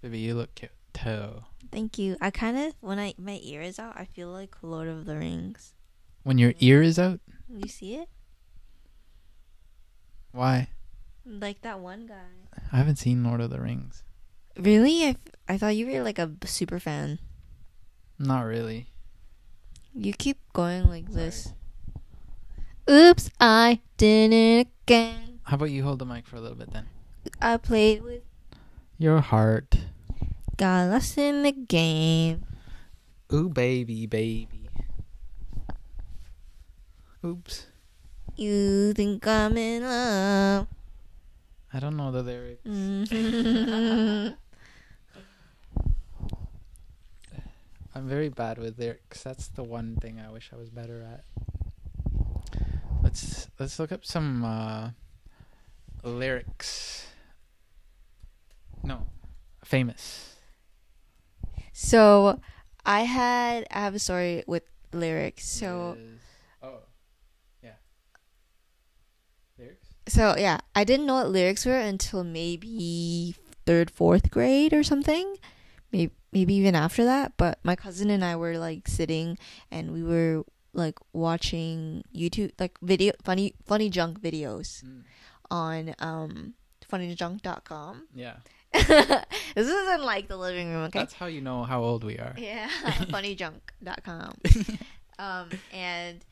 [0.00, 1.44] Baby, you look cute too.
[1.70, 2.16] Thank you.
[2.22, 5.16] I kind of when I my ear is out, I feel like Lord of the
[5.16, 5.74] Rings.
[6.22, 7.20] When your ear is out?
[7.48, 8.08] You see it?
[10.32, 10.68] Why?
[11.26, 12.60] Like that one guy.
[12.72, 14.04] I haven't seen Lord of the Rings.
[14.56, 15.04] Really?
[15.06, 15.16] I,
[15.48, 17.18] I thought you were like a super fan.
[18.18, 18.88] Not really.
[19.94, 21.52] You keep going like this.
[22.88, 25.40] Oops, I did it again.
[25.44, 26.86] How about you hold the mic for a little bit then?
[27.40, 28.22] I played with
[28.98, 29.76] Your heart.
[30.56, 32.44] got lost in the game.
[33.32, 34.68] Ooh, baby, baby.
[37.24, 37.66] Oops.
[38.36, 40.66] You think I'm in love.
[41.72, 42.64] I don't know the lyrics.
[47.94, 49.22] I'm very bad with lyrics.
[49.22, 51.24] That's the one thing I wish I was better at.
[53.02, 54.90] Let's let's look up some uh,
[56.04, 57.06] lyrics.
[58.82, 59.06] No,
[59.64, 60.36] famous.
[61.72, 62.40] so,
[62.86, 65.48] I had I have a story with lyrics.
[65.48, 66.20] So, Is-
[66.62, 66.78] oh,
[67.62, 67.74] yeah.
[69.58, 69.86] Lyrics.
[70.10, 73.34] So yeah, I didn't know what lyrics were until maybe
[73.66, 75.36] third, fourth grade or something.
[75.92, 77.32] Maybe maybe even after that.
[77.36, 79.38] But my cousin and I were like sitting
[79.70, 85.02] and we were like watching YouTube like video funny funny junk videos Mm.
[85.50, 86.54] on um
[86.90, 88.06] funnyjunk.com.
[88.14, 88.36] Yeah,
[88.72, 90.98] this isn't like the living room, okay?
[91.00, 92.34] that's how you know how old we are.
[92.36, 92.68] Yeah,
[93.14, 94.34] funnyjunk.com.
[95.18, 96.24] um, and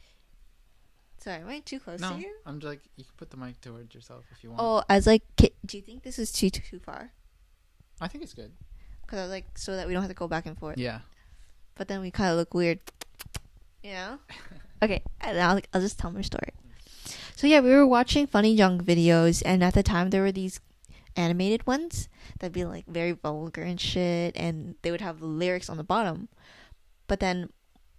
[1.29, 2.35] sorry, am I too close no, to you?
[2.47, 4.63] I'm just like you can put the mic towards yourself if you want.
[4.63, 7.13] Oh, I was like, do you think this is too too far?
[8.01, 8.53] I think it's good.
[9.03, 10.79] Because I was like, so that we don't have to go back and forth.
[10.79, 11.01] Yeah.
[11.75, 12.81] But then we kind of look weird,
[13.83, 14.19] you know?
[14.83, 16.53] okay, and I'll I'll just tell my story.
[17.37, 20.61] So yeah, we were watching funny junk videos, and at the time there were these
[21.15, 25.77] animated ones that'd be like very vulgar and shit, and they would have lyrics on
[25.77, 26.29] the bottom.
[27.07, 27.51] But then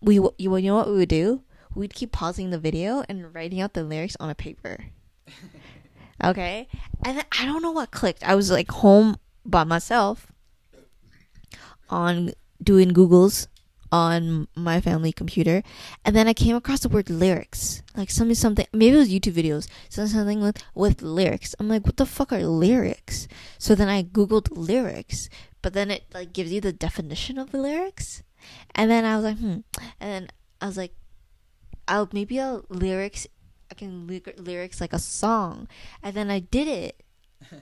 [0.02, 1.44] we you you know what we would do?
[1.76, 4.86] We'd keep pausing the video and writing out the lyrics on a paper.
[6.24, 6.68] okay,
[7.04, 8.24] and then I don't know what clicked.
[8.24, 10.28] I was like home by myself
[11.90, 13.48] on doing Googles
[13.92, 15.64] on my family computer,
[16.06, 18.68] and then I came across the word lyrics, like something something.
[18.74, 21.56] Maybe it was YouTube videos, something something with with lyrics.
[21.60, 23.28] I'm like, what the fuck are lyrics?
[23.58, 25.30] So then I googled lyrics,
[25.62, 28.24] but then it like gives you the definition of the lyrics,
[28.76, 29.60] and then I was like, hmm,
[30.00, 30.28] and then
[30.62, 30.94] I was like,
[31.90, 33.28] I'll maybe I'll lyrics.
[33.70, 35.68] I can ly- lyrics like a song,
[36.02, 37.04] and then I did it.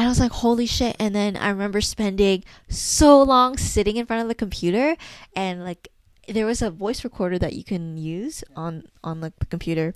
[0.00, 0.96] And I was like, holy shit.
[0.98, 4.96] And then I remember spending so long sitting in front of the computer
[5.36, 5.88] and like
[6.26, 9.94] there was a voice recorder that you can use on on like the computer.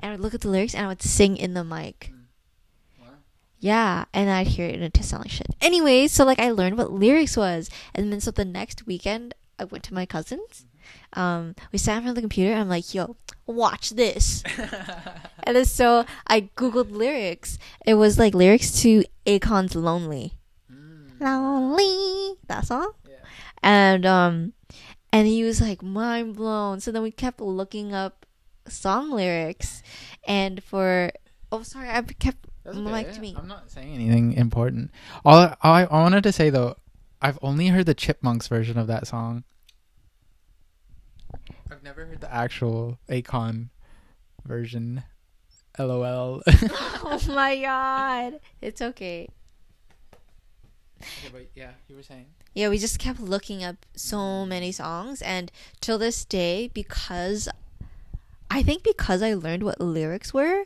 [0.00, 2.10] And I would look at the lyrics and I would sing in the mic.
[2.12, 3.12] Mm.
[3.60, 5.54] Yeah, and I'd hear it and it sound like shit.
[5.60, 9.64] Anyway, so like I learned what lyrics was, and then so the next weekend I
[9.64, 10.66] went to my cousin's.
[11.14, 12.52] Um, we sat in front of the computer.
[12.52, 14.42] And I'm like, yo, watch this.
[15.44, 17.58] and then so I googled lyrics.
[17.86, 20.34] It was like lyrics to Akon's "Lonely."
[21.20, 22.92] Lonely, that song.
[23.08, 23.16] Yeah.
[23.62, 24.52] And um,
[25.12, 26.80] and he was like mind blown.
[26.80, 28.26] So then we kept looking up
[28.68, 29.82] song lyrics,
[30.26, 31.12] and for
[31.52, 33.12] oh sorry, I kept That's okay.
[33.12, 33.34] to me.
[33.38, 34.90] I'm not saying anything important.
[35.24, 36.76] All I I wanted to say though,
[37.24, 39.44] I've only heard the Chipmunks version of that song.
[41.70, 43.70] I've never heard the actual Akon
[44.44, 45.04] version.
[45.78, 46.42] LOL.
[46.46, 49.30] oh my god, it's okay.
[51.00, 52.26] Okay, but yeah, you were saying.
[52.52, 57.48] Yeah, we just kept looking up so many songs, and till this day, because
[58.50, 60.64] I think because I learned what lyrics were,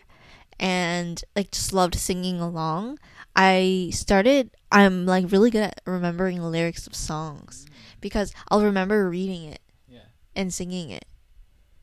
[0.58, 2.98] and like just loved singing along,
[3.40, 4.50] I started.
[4.72, 8.00] I'm like really good at remembering lyrics of songs mm.
[8.00, 10.00] because I'll remember reading it Yeah.
[10.34, 11.04] and singing it.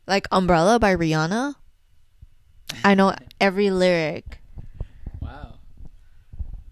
[0.06, 1.56] Like "Umbrella" by Rihanna,
[2.84, 4.40] I know every lyric
[5.22, 5.56] Wow.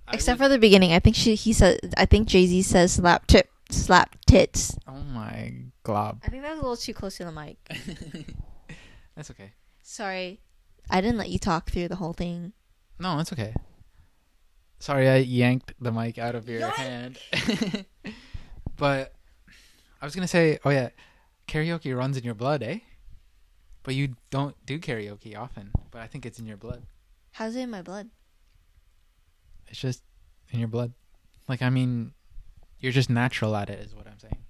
[0.06, 0.92] I except would- for the beginning.
[0.92, 1.80] I think she he said.
[1.98, 6.20] I think Jay Z says "slap tip, slap tits." Oh my glob.
[6.26, 7.58] I think that was a little too close to the mic.
[9.16, 9.54] That's okay.
[9.82, 10.42] Sorry,
[10.90, 12.52] I didn't let you talk through the whole thing.
[13.00, 13.54] No, it's okay.
[14.84, 16.74] Sorry, I yanked the mic out of your Yoink!
[16.74, 17.18] hand.
[18.76, 19.14] but
[20.02, 20.90] I was gonna say, oh yeah,
[21.48, 22.80] karaoke runs in your blood, eh?
[23.84, 25.72] But you don't do karaoke often.
[25.90, 26.84] But I think it's in your blood.
[27.32, 28.10] How's it in my blood?
[29.70, 30.04] It's just
[30.52, 30.92] in your blood.
[31.48, 32.12] Like I mean,
[32.82, 34.44] you're just natural at it, is what I'm saying.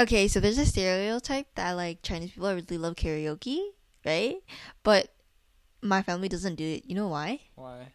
[0.00, 3.60] Okay, so there's a stereotype that like Chinese people really love karaoke,
[4.02, 4.36] right?
[4.82, 5.10] But
[5.88, 6.84] my family doesn't do it.
[6.86, 7.40] You know why?
[7.54, 7.88] Why?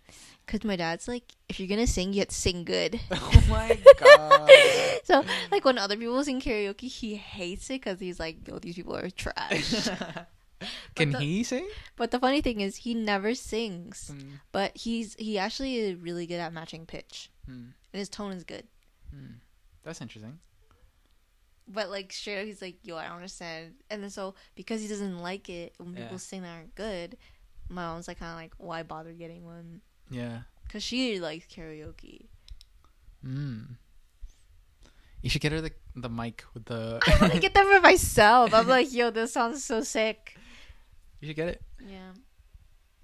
[0.45, 2.99] Because my dad's like, if you're gonna sing, you have to sing good.
[3.11, 4.49] oh my god.
[5.03, 8.75] so like when other people sing karaoke, he hates it because he's like, yo, these
[8.75, 9.87] people are trash.
[10.95, 11.67] Can the- he sing?
[11.95, 14.11] but the funny thing is, he never sings.
[14.13, 18.31] Mm, But he's he actually is really good at matching pitch, mm, and his tone
[18.33, 18.67] is good.
[19.15, 19.35] mm.
[19.83, 20.37] That's interesting.
[21.67, 24.87] But like straight up, he's like, "Yo, I don't understand." And then so because he
[24.87, 26.03] doesn't like it when Yeah.
[26.03, 27.17] people sing that aren't good,
[27.71, 30.41] my mom's like kind of like, "Why bother getting one?" Yeah.
[30.67, 32.27] Because she likes karaoke.
[33.25, 33.77] Mm.
[35.21, 36.99] You should get her the the mic with the.
[37.07, 38.53] I want to get that for myself.
[38.53, 40.35] I'm like, "Yo, this sounds so sick."
[41.19, 41.61] you should get it.
[41.87, 42.13] Yeah.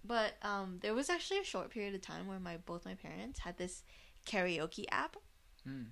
[0.03, 3.39] But um, there was actually a short period of time where my both my parents
[3.39, 3.83] had this
[4.25, 5.15] karaoke app
[5.67, 5.87] Mm.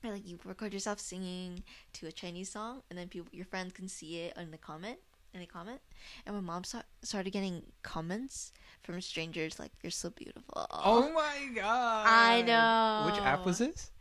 [0.00, 1.62] where like you record yourself singing
[1.92, 4.98] to a Chinese song, and then people, your friends can see it in the comment,
[5.38, 5.80] the comment.
[6.26, 11.48] And my mom sta- started getting comments from strangers like, "You're so beautiful." Oh my
[11.54, 12.06] god!
[12.08, 13.06] I know.
[13.06, 13.92] Which app was this?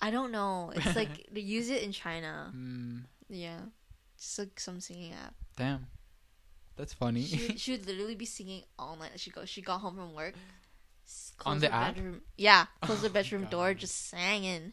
[0.00, 0.72] I don't know.
[0.74, 2.50] It's like they use it in China.
[2.56, 3.60] Mm, Yeah,
[4.16, 5.34] just like some singing app.
[5.56, 5.86] damn,
[6.76, 7.22] that's funny.
[7.22, 9.12] She would, she would literally be singing all night.
[9.20, 9.44] She go.
[9.44, 10.34] She got home from work.
[11.44, 11.94] On the app?
[11.94, 14.72] Bedroom, yeah, close the Oh my bedroom door, just singing.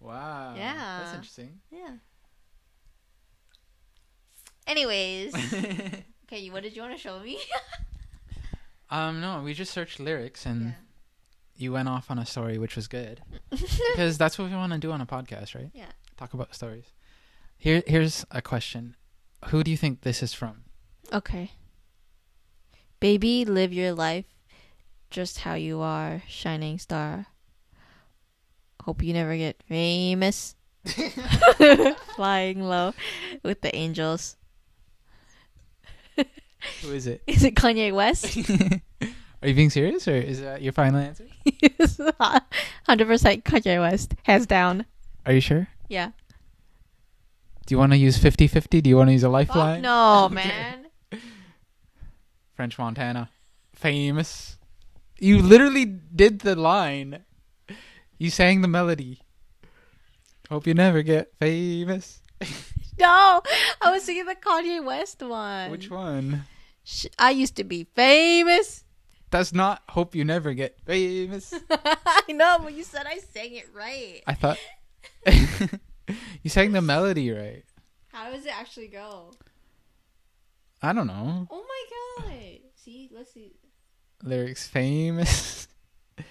[0.00, 0.54] wow.
[0.56, 0.98] Yeah.
[1.00, 1.60] That's interesting.
[1.70, 1.96] Yeah.
[4.70, 5.34] Anyways,
[6.26, 7.40] okay, what did you want to show me?
[8.90, 10.72] um, no, we just searched lyrics and yeah.
[11.56, 14.78] you went off on a story, which was good because that's what we want to
[14.78, 15.70] do on a podcast, right?
[15.74, 15.90] Yeah.
[16.16, 16.84] Talk about stories.
[17.58, 18.94] Here, here's a question.
[19.46, 20.62] Who do you think this is from?
[21.12, 21.50] Okay.
[23.00, 24.26] Baby, live your life
[25.10, 27.26] just how you are, shining star.
[28.84, 30.54] Hope you never get famous.
[32.14, 32.94] Flying low
[33.42, 34.36] with the angels.
[36.82, 37.22] Who is it?
[37.26, 38.36] Is it Kanye West?
[39.42, 41.24] Are you being serious, or is that your final answer?
[41.46, 42.12] 100%
[42.88, 44.14] Kanye West.
[44.24, 44.84] Hands down.
[45.24, 45.68] Are you sure?
[45.88, 46.10] Yeah.
[47.66, 48.82] Do you want to use 50-50?
[48.82, 49.82] Do you want to use a lifeline?
[49.82, 50.34] no, Okay.
[50.34, 50.86] man.
[52.54, 53.30] French Montana.
[53.74, 54.58] Famous.
[55.18, 57.20] You literally did the line.
[58.18, 59.20] You sang the melody.
[60.50, 62.20] Hope you never get famous.
[63.00, 63.42] No,
[63.80, 65.70] I was singing the Kanye West one.
[65.70, 66.44] Which one?
[67.18, 68.84] I used to be famous.
[69.30, 71.54] That's not hope you never get famous.
[71.70, 74.22] I know, but you said I sang it right.
[74.26, 74.58] I thought
[76.42, 77.64] you sang the melody right.
[78.12, 79.32] How does it actually go?
[80.82, 81.46] I don't know.
[81.50, 82.58] Oh my god!
[82.74, 83.52] See, let's see.
[84.22, 85.68] Lyrics famous.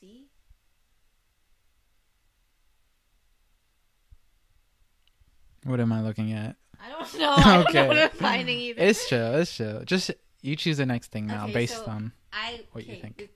[0.00, 0.28] See,
[5.66, 6.56] What am I looking at?
[6.80, 7.30] I don't know.
[7.32, 7.88] I don't know Okay.
[7.88, 8.82] what I'm finding either.
[8.82, 9.34] It's chill.
[9.36, 9.82] It's chill.
[9.84, 10.10] Just
[10.42, 12.12] you choose the next thing now, Okay, based so- on.
[12.32, 13.20] I what you think.
[13.22, 13.30] it-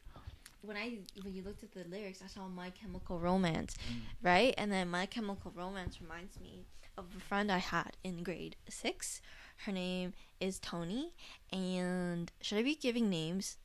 [0.63, 3.75] when I when you looked at the lyrics, I saw My Chemical Romance,
[4.23, 4.55] right?
[4.59, 6.67] And then My Chemical Romance reminds me
[6.99, 9.21] of a friend I had in grade six.
[9.65, 11.15] Her name is Tony,
[11.53, 13.57] and should I be giving names?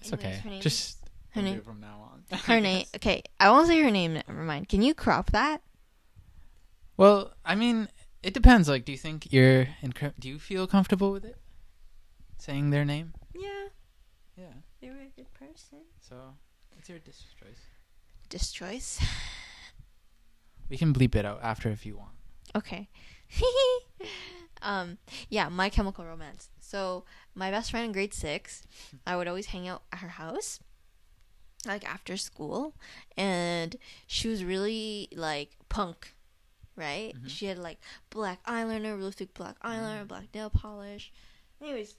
[0.00, 0.60] It's Anyways, okay.
[0.60, 0.98] Just
[1.30, 1.62] her name.
[1.62, 2.38] from now on.
[2.40, 2.86] Her name.
[2.96, 4.14] Okay, I won't say her name.
[4.14, 4.68] Never mind.
[4.68, 5.62] Can you crop that?
[6.98, 7.88] Well, I mean,
[8.22, 8.68] it depends.
[8.68, 9.94] Like, do you think you're in?
[10.18, 11.36] Do you feel comfortable with it?
[12.38, 13.14] Saying their name?
[13.34, 13.68] Yeah,
[14.36, 14.52] Yeah.
[14.80, 15.78] they were a good person.
[16.00, 16.34] So
[16.76, 17.60] it's your dis- choice.
[18.28, 19.00] Dis choice.
[20.68, 22.12] We can bleep it out after if you want.
[22.54, 22.88] Okay.
[24.62, 24.98] um,
[25.30, 26.50] yeah, My Chemical Romance.
[26.60, 28.66] So my best friend in grade six,
[29.06, 30.60] I would always hang out at her house,
[31.66, 32.74] like after school,
[33.16, 33.76] and
[34.06, 36.14] she was really like punk,
[36.78, 37.12] right?
[37.16, 37.28] Mhm.
[37.28, 37.78] She had like
[38.10, 41.12] black eyeliner, really thick black eyeliner, black nail polish.
[41.60, 41.96] Anyways,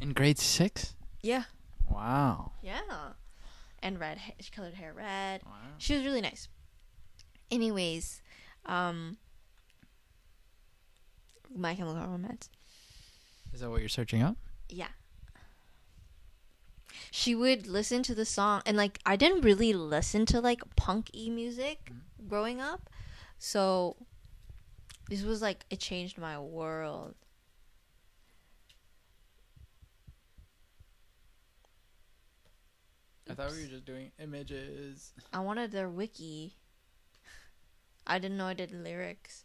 [0.00, 0.94] In grade six?
[1.22, 1.44] yeah,
[1.88, 2.52] Wow.
[2.62, 2.80] yeah,
[3.82, 4.18] and red.
[4.18, 5.42] Ha- she colored hair red.
[5.44, 5.52] Wow.
[5.78, 6.48] She was really nice.
[7.50, 8.22] Anyways,
[8.66, 9.18] um,
[11.54, 12.48] My Chemical Romance.
[13.52, 14.36] Is that what you're searching up?
[14.68, 14.88] Yeah.
[17.10, 21.10] She would listen to the song, and like I didn't really listen to like punk
[21.14, 21.90] e music
[22.28, 22.88] growing up,
[23.40, 23.96] so
[25.08, 27.14] this was like it changed my world.
[33.28, 35.12] I thought we were just doing images.
[35.32, 36.56] I wanted their wiki.
[38.06, 39.44] I didn't know I did lyrics.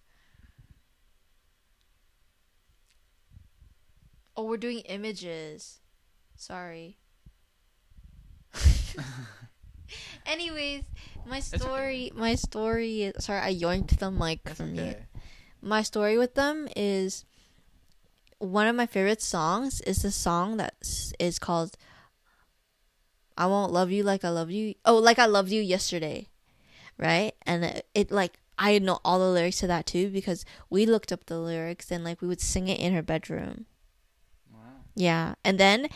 [4.35, 5.79] Oh, we're doing images.
[6.35, 6.97] Sorry.
[10.25, 10.83] Anyways,
[11.25, 11.57] my okay.
[11.57, 13.03] story, my story.
[13.03, 14.95] is- Sorry, I yoinked the mic That's from you.
[15.61, 17.25] My story with them is
[18.39, 20.75] one of my favorite songs is the song that
[21.19, 21.77] is called
[23.37, 26.27] "I Won't Love You Like I Love You." Oh, like I loved you yesterday,
[26.97, 27.33] right?
[27.45, 31.11] And it, it like I know all the lyrics to that too because we looked
[31.11, 33.65] up the lyrics and like we would sing it in her bedroom.
[34.51, 34.59] Wow.
[34.95, 35.87] Yeah, and then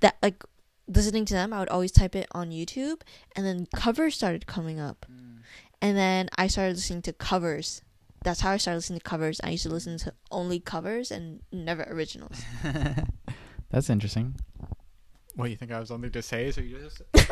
[0.00, 0.42] that like
[0.88, 3.02] listening to them, I would always type it on YouTube,
[3.36, 5.38] and then covers started coming up, Mm.
[5.82, 7.82] and then I started listening to covers.
[8.24, 9.40] That's how I started listening to covers.
[9.44, 12.42] I used to listen to only covers and never originals.
[13.70, 14.34] That's interesting.
[15.36, 16.50] What you think I was something to say?
[16.50, 17.02] So you just.
[17.12, 17.28] That's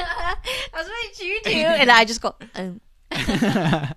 [0.89, 2.37] what you do, and I just go.
[2.55, 2.81] Um.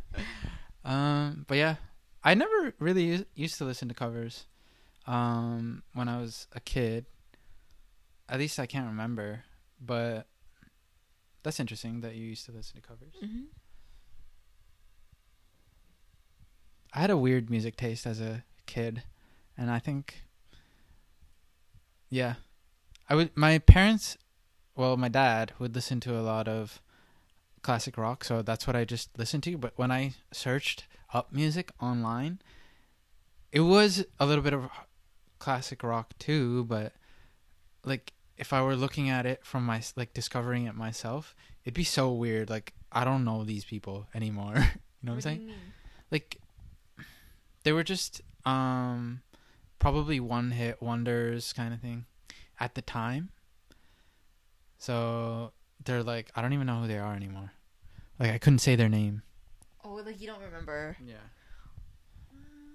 [0.86, 1.76] um, but yeah,
[2.24, 4.45] I never really used to listen to covers.
[5.05, 7.05] Um, when I was a kid,
[8.28, 9.43] at least I can't remember.
[9.80, 10.27] But
[11.43, 13.13] that's interesting that you used to listen to covers.
[13.23, 13.45] Mhm.
[16.93, 19.03] I had a weird music taste as a kid,
[19.57, 20.23] and I think,
[22.09, 22.36] yeah,
[23.07, 23.36] I would.
[23.38, 24.17] My parents,
[24.75, 26.82] well, my dad would listen to a lot of
[27.61, 29.57] classic rock, so that's what I just listened to.
[29.57, 32.41] But when I searched up music online,
[33.51, 34.69] it was a little bit of
[35.38, 36.65] classic rock too.
[36.65, 36.93] But
[37.84, 41.83] like, if I were looking at it from my like discovering it myself, it'd be
[41.83, 42.49] so weird.
[42.49, 44.55] Like, I don't know these people anymore.
[44.55, 44.61] you
[45.03, 45.51] know what I'm saying?
[46.11, 46.37] like
[47.63, 49.21] they were just um
[49.77, 52.05] probably one hit wonders kind of thing
[52.59, 53.29] at the time
[54.77, 55.51] so
[55.85, 57.51] they're like i don't even know who they are anymore
[58.19, 59.21] like i couldn't say their name
[59.83, 60.97] Oh, like you don't remember?
[61.05, 61.15] yeah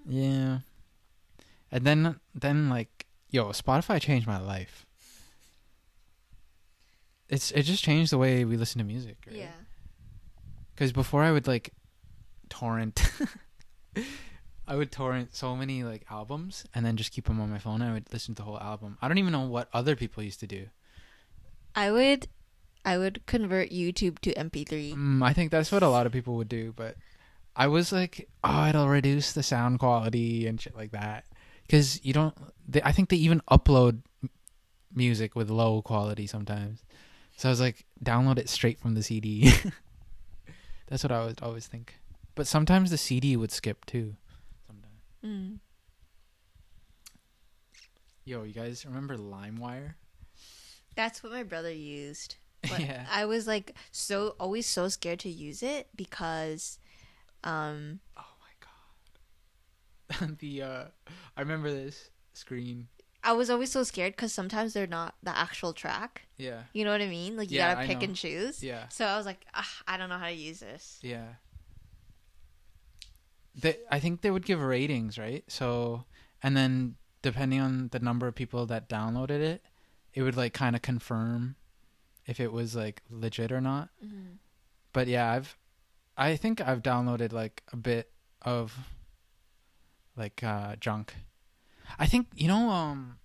[0.09, 0.59] yeah
[1.73, 4.87] and then then like yo spotify changed my life
[7.29, 9.37] it's it just changed the way we listen to music right?
[9.37, 9.47] Yeah.
[10.75, 11.73] Because before I would like
[12.49, 13.01] torrent,
[14.67, 17.81] I would torrent so many like albums and then just keep them on my phone.
[17.81, 18.99] And I would listen to the whole album.
[19.01, 20.67] I don't even know what other people used to do.
[21.77, 22.29] I would,
[22.85, 24.95] I would convert YouTube to MP3.
[24.95, 26.97] Mm, I think that's what a lot of people would do, but
[27.57, 31.25] I was like, oh, it'll reduce the sound quality and shit like that.
[31.63, 32.35] Because you don't,
[32.69, 34.03] they, I think they even upload
[34.95, 36.83] music with low quality sometimes.
[37.37, 39.53] So I was like, download it straight from the CD.
[40.87, 41.95] That's what I would always think.
[42.35, 44.15] But sometimes the CD would skip too.
[44.67, 45.01] Sometimes.
[45.25, 45.59] Mm.
[48.25, 49.95] Yo, you guys remember LimeWire?
[50.97, 52.37] That's what my brother used.
[52.71, 53.05] But Yeah.
[53.13, 56.79] I was like so always so scared to use it because
[57.43, 60.39] um Oh my god.
[60.39, 60.85] the uh
[61.37, 62.89] I remember this screen.
[63.23, 66.24] I was always so scared because sometimes they're not the actual track.
[66.37, 66.63] Yeah.
[66.73, 67.37] You know what I mean?
[67.37, 68.63] Like you Yeah, gotta pick and choose.
[68.63, 68.89] Yeah.
[68.89, 69.47] So I was like,
[69.87, 70.99] I don't know how to use this.
[71.03, 71.35] Yeah.
[73.55, 75.45] They, I think they would give ratings, right?
[75.47, 76.05] So,
[76.43, 79.63] and then depending on the number of people that downloaded it,
[80.13, 81.55] it would like kind of confirm
[82.27, 83.91] if it was like legit or not.
[84.05, 84.39] Mhm.
[84.93, 85.57] But yeah, I've,
[86.17, 88.11] I think I've downloaded like a bit
[88.43, 88.77] of,
[90.17, 91.15] like uh junk.
[91.99, 93.19] I think you know um.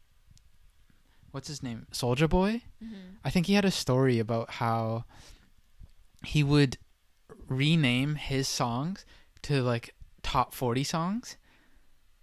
[1.32, 1.88] What's his name?
[1.91, 2.61] Soulja Boy.
[2.84, 3.17] Mhm.
[3.23, 5.05] I think he had a story about how
[6.25, 6.77] he would
[7.47, 9.05] rename his songs
[9.43, 11.38] to like top 40 songs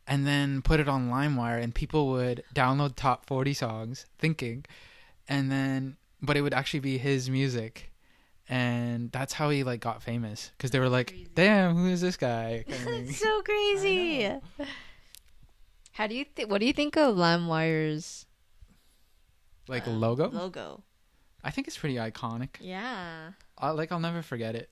[0.06, 4.64] and then put it on LimeWire and people would download top 40 songs thinking
[5.28, 7.90] and then but it would actually be his music
[8.48, 11.28] and that's how he like got famous cuz they were like Crazy.
[11.34, 14.30] damn who is this guy kind of so crazy.
[15.92, 16.50] How do you think?
[16.50, 18.25] What do you think of LimeWire's
[19.68, 20.82] like uh, logo Logo.
[21.42, 23.32] I think it's pretty iconic Yeah.
[23.58, 24.70] I, like I'll never forget it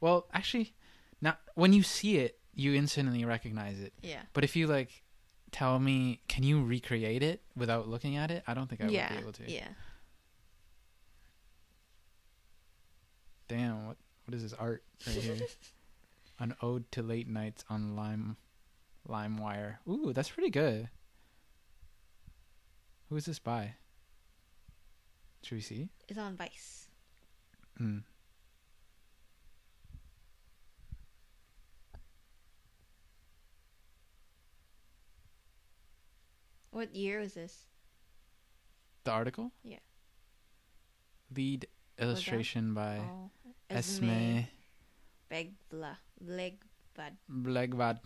[0.00, 0.74] well actually
[1.20, 4.22] now when you see it you instantly recognize it Yeah.
[4.32, 5.02] But if you like
[5.50, 8.42] tell me, can you recreate it without looking at it?
[8.46, 9.08] I don't think I yeah.
[9.08, 9.50] would be able to.
[9.50, 9.68] Yeah.
[13.48, 15.36] Damn, what what is this art right here?
[16.38, 18.36] An ode to late nights on Lime
[19.08, 19.76] LimeWire.
[19.88, 20.88] Ooh, that's pretty good.
[23.08, 23.74] Who is this by?
[25.42, 25.88] Should we see?
[26.08, 26.88] It's on Vice.
[27.76, 27.98] Hmm.
[36.70, 37.66] What year was this?
[39.04, 39.50] The article?
[39.64, 39.78] Yeah.
[41.34, 41.66] Lead
[41.98, 43.30] illustration by oh,
[43.68, 44.46] Esme
[45.30, 47.16] Begla Blegbad.
[47.30, 47.98] Blegvad.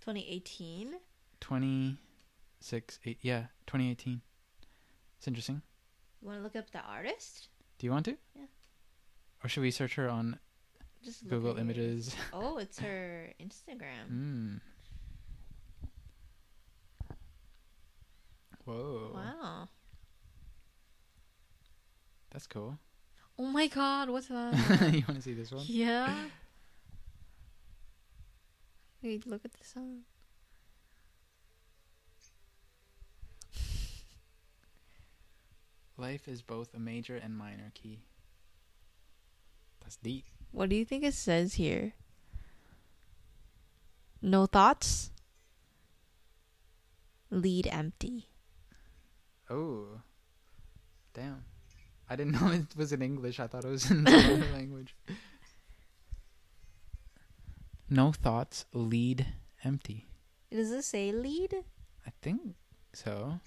[0.00, 0.94] 2018.
[1.40, 4.22] 26 eight, yeah, 2018.
[5.18, 5.62] It's interesting.
[6.22, 7.48] You want to look up the artist?
[7.78, 8.16] Do you want to?
[8.34, 8.42] Yeah.
[9.44, 10.38] Or should we search her on
[11.04, 11.60] Just Google at it.
[11.60, 12.14] Images?
[12.32, 14.08] Oh, it's her Instagram.
[14.08, 14.54] Hmm.
[18.64, 19.12] Whoa.
[19.14, 19.68] Wow.
[22.30, 22.78] That's cool.
[23.38, 24.54] Oh my god, what's that?
[24.92, 25.64] you want to see this one?
[25.66, 26.24] yeah.
[29.02, 30.00] Wait, look at this song.
[35.98, 37.98] Life is both a major and minor key.
[39.80, 40.24] That's deep.
[40.52, 41.94] What do you think it says here?
[44.22, 45.10] No thoughts?
[47.30, 48.28] Lead empty.
[49.50, 50.00] Oh.
[51.14, 51.44] Damn.
[52.08, 53.40] I didn't know it was in English.
[53.40, 54.94] I thought it was in another language.
[57.90, 59.26] No thoughts, lead
[59.64, 60.06] empty.
[60.50, 61.64] Does it say lead?
[62.06, 62.54] I think
[62.92, 63.40] so.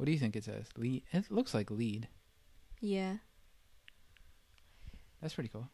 [0.00, 0.64] What do you think it says?
[0.78, 1.02] Lead.
[1.12, 2.08] It looks like lead.
[2.80, 3.16] Yeah.
[5.20, 5.68] That's pretty cool.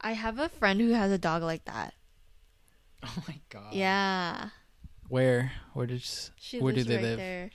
[0.00, 1.94] I have a friend who has a dog like that.
[3.04, 3.72] Oh my god.
[3.72, 4.48] yeah.
[5.08, 5.52] Where?
[5.74, 6.32] Where does?
[6.40, 7.18] She Where do they right live?
[7.18, 7.50] there.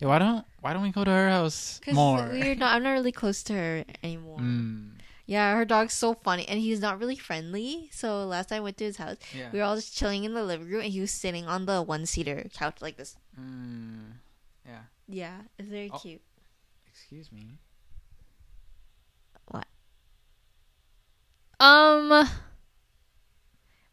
[0.00, 2.28] Yeah, why don't Why don't we go to her house more?
[2.32, 2.74] we're not.
[2.74, 4.38] I'm not really close to her anymore.
[4.40, 4.94] Mm,
[5.26, 7.88] Yeah, her dog's so funny, and he's not really friendly.
[7.92, 9.50] So last time I went to his house, yeah.
[9.52, 11.82] we were all just chilling in the living room, and he was sitting on the
[11.82, 13.16] one seater couch like this.
[13.38, 14.14] Mm,
[15.10, 15.40] yeah.
[15.58, 15.98] It's very Oh.
[15.98, 16.22] cute.
[16.86, 17.58] Excuse me.
[19.48, 19.66] What?
[21.58, 22.08] Um,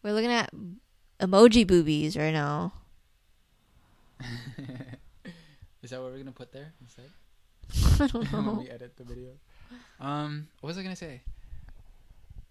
[0.04, 0.52] we're looking at
[1.20, 2.74] emoji boobies right now.
[5.84, 7.12] Is that what we're gonna put there instead?
[8.02, 9.32] I don't when we edit the video.
[10.00, 11.22] Um, what was I gonna say?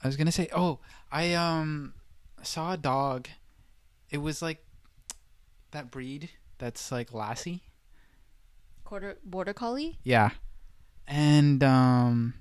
[0.02, 0.78] I was gonna say, oh,
[1.10, 1.94] I um
[2.42, 3.28] saw a dog.
[4.10, 4.64] It was like
[5.72, 7.62] that breed that's like Lassie.
[8.86, 9.98] Quarter border collie.
[10.04, 10.30] Yeah,
[11.08, 12.34] and um,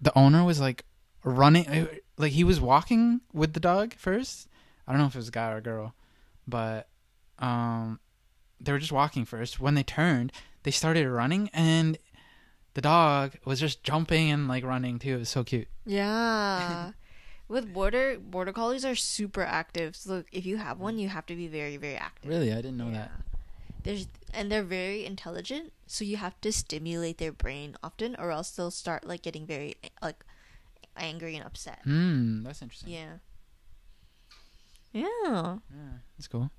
[0.00, 0.84] the owner was like
[1.24, 1.86] running, uh,
[2.16, 4.48] like he was walking with the dog first.
[4.86, 5.94] I don't know if it was a guy or a girl,
[6.46, 6.88] but
[7.40, 7.98] um,
[8.60, 9.58] they were just walking first.
[9.60, 10.30] When they turned,
[10.62, 11.98] they started running, and
[12.74, 15.16] the dog was just jumping and like running too.
[15.16, 15.66] It was so cute.
[15.84, 16.92] Yeah.
[17.48, 19.96] With border border collies are super active.
[19.96, 22.30] So if you have one, you have to be very very active.
[22.30, 23.08] Really, I didn't know Yeah.
[23.08, 23.10] that.
[23.82, 28.50] There's and they're very intelligent, so you have to stimulate their brain often, or else
[28.50, 30.24] they'll start like getting very like
[30.96, 31.80] angry and upset.
[31.84, 32.92] Hmm, that's interesting.
[32.92, 33.12] Yeah.
[34.92, 35.58] Yeah.
[35.70, 36.50] Yeah, that's cool.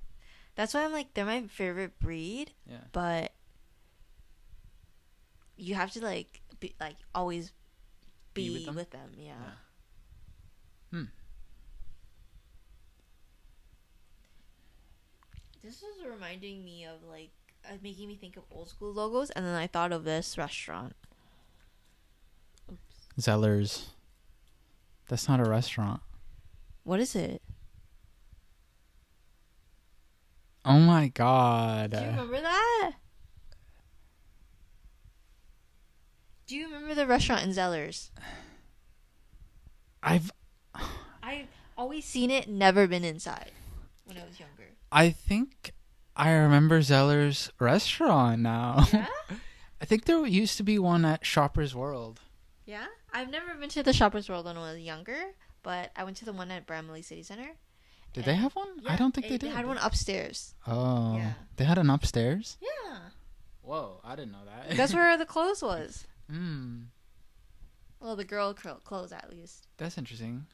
[0.55, 2.78] That's why I'm like they're my favorite breed, Yeah.
[2.91, 3.32] but
[5.57, 7.51] you have to like be like always
[8.34, 8.76] Be be, with them?
[8.76, 9.11] with them.
[9.17, 9.34] Yeah.
[10.91, 10.97] Yeah.
[10.99, 11.03] Hmm.
[15.64, 17.30] This is reminding me of like
[17.70, 20.95] uh, making me think of old school logos, and then I thought of this restaurant.
[23.20, 23.89] Zellers.
[25.07, 26.01] That's not a restaurant.
[26.84, 27.41] What is it?
[30.66, 31.91] Oh my god.
[31.91, 32.91] Do you remember that?
[36.47, 38.09] Do you remember the restaurant in Zellers?
[40.01, 40.32] I've
[41.24, 41.47] I've
[41.78, 43.51] always seen it, never been inside
[44.05, 44.70] when I was younger.
[44.91, 45.71] I think
[46.15, 48.85] I remember Zeller's restaurant now.
[48.93, 49.07] Yeah?
[49.81, 52.21] I think there used to be one at Shoppers World.
[52.65, 52.85] yeah?
[53.13, 55.17] I've never been to the Shoppers World when I was younger,
[55.63, 57.49] but I went to the one at Bramalea City Center.
[58.13, 58.67] Did they have one?
[58.83, 59.49] Yeah, I don't think it- they did.
[59.49, 60.53] They had one upstairs.
[60.67, 61.15] Oh.
[61.17, 61.33] Yeah.
[61.57, 62.57] They had an upstairs?
[62.61, 62.97] Yeah.
[63.63, 64.77] Whoa, I didn't know that.
[64.77, 66.05] That's where the clothes was.
[66.29, 66.81] Hmm.
[67.99, 69.67] Well, the girl clothes at least.
[69.77, 70.45] That's interesting.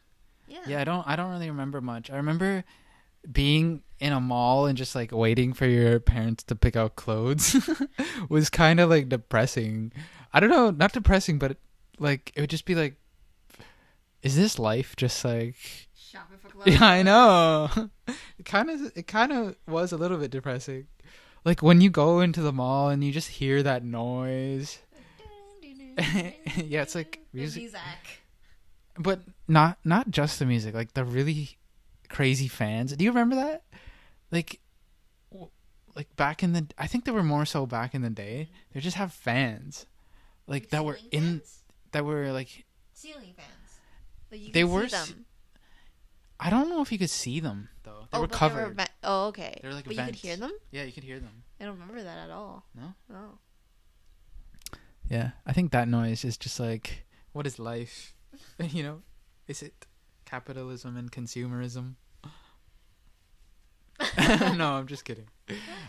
[0.47, 0.59] Yeah.
[0.67, 2.09] Yeah, I don't I don't really remember much.
[2.09, 2.63] I remember
[3.31, 7.55] being in a mall and just like waiting for your parents to pick out clothes
[8.29, 9.91] was kind of like depressing.
[10.33, 11.57] I don't know, not depressing, but
[11.99, 12.95] like it would just be like
[14.21, 15.55] is this life just like
[15.95, 16.67] Shopping for clothes.
[16.79, 17.69] Yeah, I know.
[18.39, 20.87] It kind of it kind of was a little bit depressing.
[21.43, 24.79] Like when you go into the mall and you just hear that noise.
[26.55, 27.73] yeah, it's like music,
[28.97, 31.57] but not not just the music, like the really
[32.09, 32.95] crazy fans.
[32.95, 33.63] Do you remember that?
[34.31, 34.59] Like
[35.95, 38.49] like back in the I think they were more so back in the day.
[38.73, 39.85] They just have fans.
[40.45, 41.41] Like that were in
[41.91, 43.79] that were like ceiling fans.
[44.31, 45.25] Like you They see were them.
[46.39, 48.07] I don't know if you could see them though.
[48.11, 48.77] They oh, were but covered.
[48.77, 49.59] ve- oh, okay.
[49.61, 50.51] They were like but you could hear them.
[50.71, 51.43] yeah, you could hear them.
[51.59, 52.65] I don't remember that at all.
[52.75, 52.93] No?
[53.09, 53.39] No.
[55.09, 58.13] Yeah, I think that noise is just like, what is life?
[58.59, 59.01] you know,
[59.47, 59.86] is it
[60.27, 61.95] capitalism and consumerism?
[64.57, 65.27] no, I'm just kidding.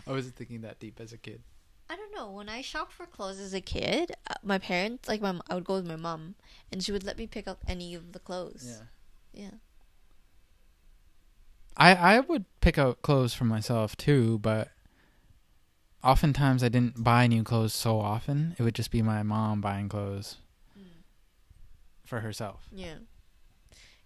[0.07, 1.41] I wasn't thinking that deep as a kid.
[1.89, 2.31] I don't know.
[2.31, 5.65] When I shopped for clothes as a kid, uh, my parents, like my, I would
[5.65, 6.35] go with my mom,
[6.71, 8.79] and she would let me pick up any of the clothes.
[9.33, 9.43] Yeah.
[9.43, 9.57] Yeah.
[11.75, 14.69] I I would pick out clothes for myself too, but
[16.03, 18.55] oftentimes I didn't buy new clothes so often.
[18.57, 20.37] It would just be my mom buying clothes
[22.05, 22.67] for herself.
[22.71, 22.95] Yeah.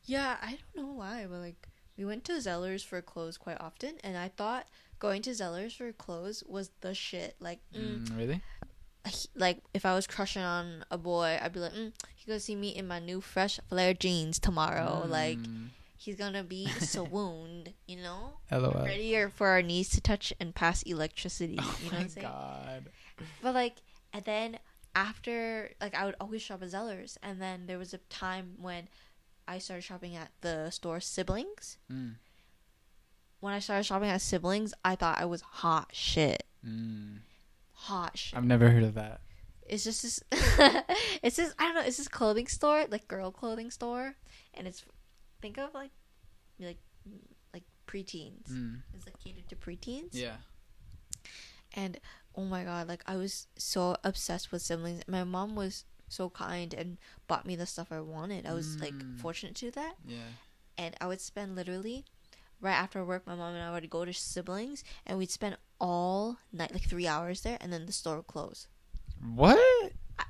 [0.06, 3.96] Yeah, I don't know why, but like we went to Zellers for clothes quite often,
[4.04, 4.68] and I thought
[5.00, 7.36] going to Zellers for clothes was the shit.
[7.40, 8.42] Like, mm, Mm, really?
[9.36, 12.56] like if I was crushing on a boy, I'd be like, mm, "You gonna see
[12.56, 17.98] me in my new fresh flare jeans tomorrow?" Like Mm, he's gonna be swooned, you
[17.98, 18.84] know, LOL.
[18.86, 21.58] ready for our knees to touch and pass electricity.
[21.60, 22.28] Oh you know what my I'm saying?
[22.28, 22.84] god.
[23.42, 23.76] But like,
[24.14, 24.60] and then
[24.96, 28.88] after, like, I would always shop at Zellers, and then there was a time when
[29.48, 31.78] I started shopping at the store Siblings.
[31.92, 32.16] Mm,
[33.40, 36.44] When I started shopping at Siblings, I thought I was hot shit.
[36.66, 37.20] mm.
[37.74, 38.38] Hot shit.
[38.38, 39.22] I've never heard of that.
[39.68, 40.24] it's just this.
[41.24, 41.54] it's this.
[41.60, 41.82] I don't know.
[41.82, 44.16] It's this clothing store, like girl clothing store,
[44.54, 44.84] and it's
[45.42, 45.92] think of like,
[46.60, 46.78] like,
[47.54, 48.50] like preteens.
[48.50, 48.82] Mm.
[48.94, 50.10] It's like catered to preteens.
[50.14, 50.38] Yeah.
[51.74, 52.00] and
[52.36, 56.74] oh my god like i was so obsessed with siblings my mom was so kind
[56.74, 56.98] and
[57.28, 59.20] bought me the stuff i wanted i was like Mm.
[59.20, 60.30] fortunate to do that Yeah.
[60.78, 62.06] and i would spend literally
[62.62, 66.38] right after work my mom and i would go to siblings and we'd spend all
[66.52, 68.68] night like three hours there and then the store would close
[69.36, 69.58] What?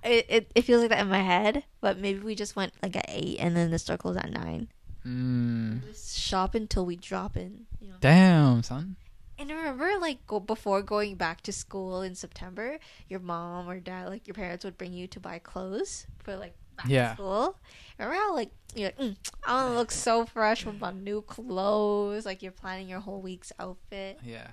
[0.03, 2.95] It, it, it feels like that in my head but maybe we just went like
[2.95, 4.69] at eight and then the store closed at nine
[5.05, 5.81] Mm.
[6.15, 8.95] Shop until we drop in you know Damn, son.
[9.39, 12.77] And remember, like go, before going back to school in September,
[13.07, 16.53] your mom or dad, like your parents, would bring you to buy clothes for like
[16.77, 17.09] back Yeah.
[17.09, 17.57] to school.
[17.97, 19.15] Remember how like you're like, mm,
[19.45, 22.25] I want to look so fresh with my new clothes.
[22.25, 24.19] Like you're planning your whole week's outfit.
[24.23, 24.47] Yeah.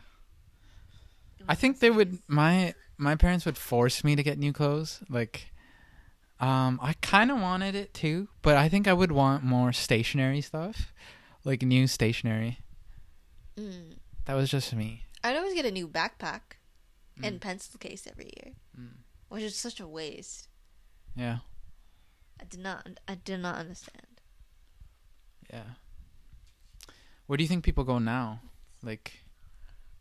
[1.48, 5.02] I think they would my my parents would force me to get new clothes.
[5.08, 5.52] Like
[6.40, 10.40] um I kind of wanted it too, but I think I would want more stationary
[10.40, 10.92] stuff.
[11.44, 12.58] Like new stationery.
[13.58, 13.96] Mm.
[14.30, 15.06] That was just me.
[15.24, 16.60] I'd always get a new backpack
[17.18, 17.26] Mm.
[17.26, 18.98] and pencil case every year, Mm.
[19.28, 20.46] which is such a waste.
[21.16, 21.40] Yeah.
[22.38, 22.86] I did not.
[23.08, 24.20] I did not understand.
[25.52, 25.74] Yeah.
[27.26, 28.40] Where do you think people go now?
[28.84, 29.24] Like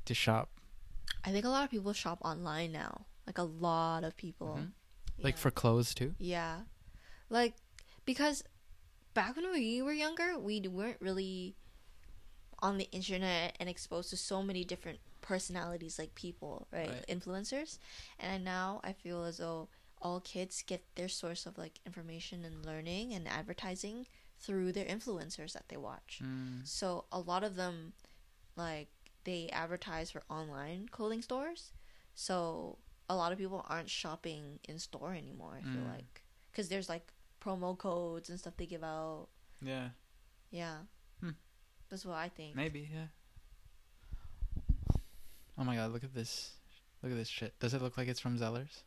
[0.05, 0.51] to shop?
[1.25, 3.07] I think a lot of people shop online now.
[3.25, 4.57] Like a lot of people.
[4.59, 4.73] Mhm.
[5.17, 6.13] Like for clothes too.
[6.19, 6.65] Yeah.
[7.31, 7.55] Like
[8.05, 8.43] because
[9.15, 11.55] back when we were younger, we weren't really
[12.61, 16.89] on the internet and exposed to so many different personalities like people, right?
[16.89, 17.05] Right.
[17.07, 17.77] Influencers.
[18.19, 19.69] And now I feel as though
[20.01, 24.07] all kids get their source of like information and learning and advertising
[24.39, 26.21] through their influencers that they watch.
[26.23, 26.65] Mm.
[26.67, 27.93] So a lot of them,
[28.55, 28.87] like,
[29.25, 31.73] they advertise for online clothing stores.
[32.15, 32.77] So
[33.09, 35.57] a lot of people aren't shopping in store anymore.
[35.57, 35.93] I feel Mm.
[35.93, 39.27] like because there's like promo codes and stuff they give out.
[39.61, 39.89] Yeah.
[40.51, 40.77] Yeah.
[41.89, 42.55] That's what I think.
[42.55, 42.89] Maybe.
[42.91, 43.05] Yeah.
[45.57, 45.91] Oh my god!
[45.91, 46.51] Look at this.
[47.03, 47.57] Look at this shit.
[47.59, 48.81] Does it look like it's from Zellers?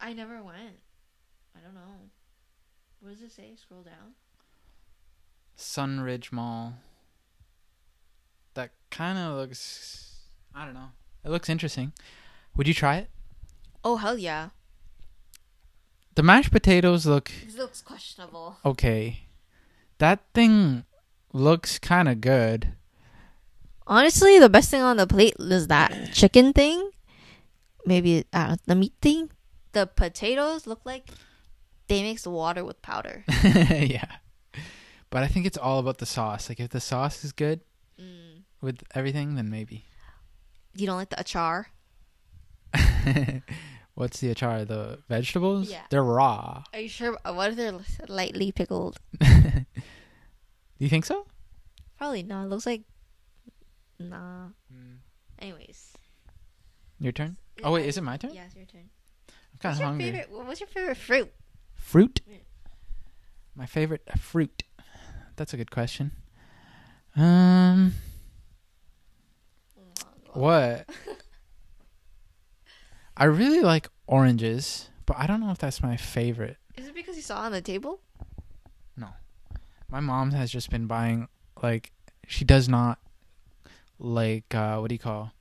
[0.00, 0.78] I never went.
[1.56, 2.08] I don't know.
[3.00, 3.52] What does it say?
[3.56, 4.14] Scroll down.
[5.56, 6.74] Sunridge Mall.
[8.54, 10.20] That kind of looks.
[10.54, 10.90] I don't know.
[11.24, 11.92] It looks interesting.
[12.56, 13.10] Would you try it?
[13.84, 14.50] Oh hell yeah!
[16.14, 18.56] The mashed potatoes look This looks questionable.
[18.64, 19.20] okay.
[19.98, 20.84] That thing
[21.32, 22.72] looks kind of good.
[23.86, 26.90] Honestly, the best thing on the plate is that chicken thing.
[27.86, 29.30] Maybe uh, the meat thing.
[29.72, 31.08] The potatoes look like
[31.88, 33.24] they mix water with powder.
[33.52, 34.04] yeah.
[35.10, 36.48] But I think it's all about the sauce.
[36.48, 37.60] Like if the sauce is good
[38.00, 38.44] Mm.
[38.62, 39.84] with everything, then maybe.
[40.74, 41.66] You don't like the achar?
[43.94, 44.66] What's the achar?
[44.66, 45.70] The vegetables?
[45.70, 45.82] Yeah.
[45.90, 46.62] They're raw.
[46.72, 47.18] Are you sure?
[47.26, 47.74] What if they're
[48.08, 48.98] lightly pickled?
[50.80, 51.26] Do you think so?
[51.98, 52.46] Probably not.
[52.46, 52.82] It looks like
[53.98, 54.46] nah.
[55.38, 55.92] Anyways.
[56.98, 57.36] Your turn?
[57.62, 58.32] Oh wait, is it my turn?
[58.32, 58.88] Yeah, it's your turn.
[59.28, 60.04] I'm kind What's of your hungry.
[60.06, 60.46] favorite?
[60.46, 61.30] What's your favorite fruit?
[61.74, 62.20] Fruit?
[62.26, 62.36] Yeah.
[63.54, 64.62] My favorite fruit.
[65.36, 66.12] That's a good question.
[67.14, 67.92] Um,
[70.32, 70.88] what?
[73.18, 76.56] I really like oranges, but I don't know if that's my favorite.
[76.78, 78.00] Is it because you saw it on the table?
[79.90, 81.28] My mom has just been buying
[81.62, 81.92] like
[82.26, 82.98] she does not
[83.98, 85.32] like uh what do you call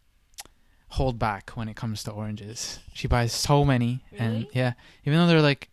[0.89, 2.79] hold back when it comes to oranges.
[2.93, 4.73] She buys so many and yeah,
[5.05, 5.69] even though they're like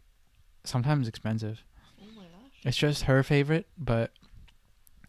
[0.64, 1.62] sometimes expensive.
[2.01, 2.61] Oh my gosh.
[2.64, 4.11] It's just her favorite, but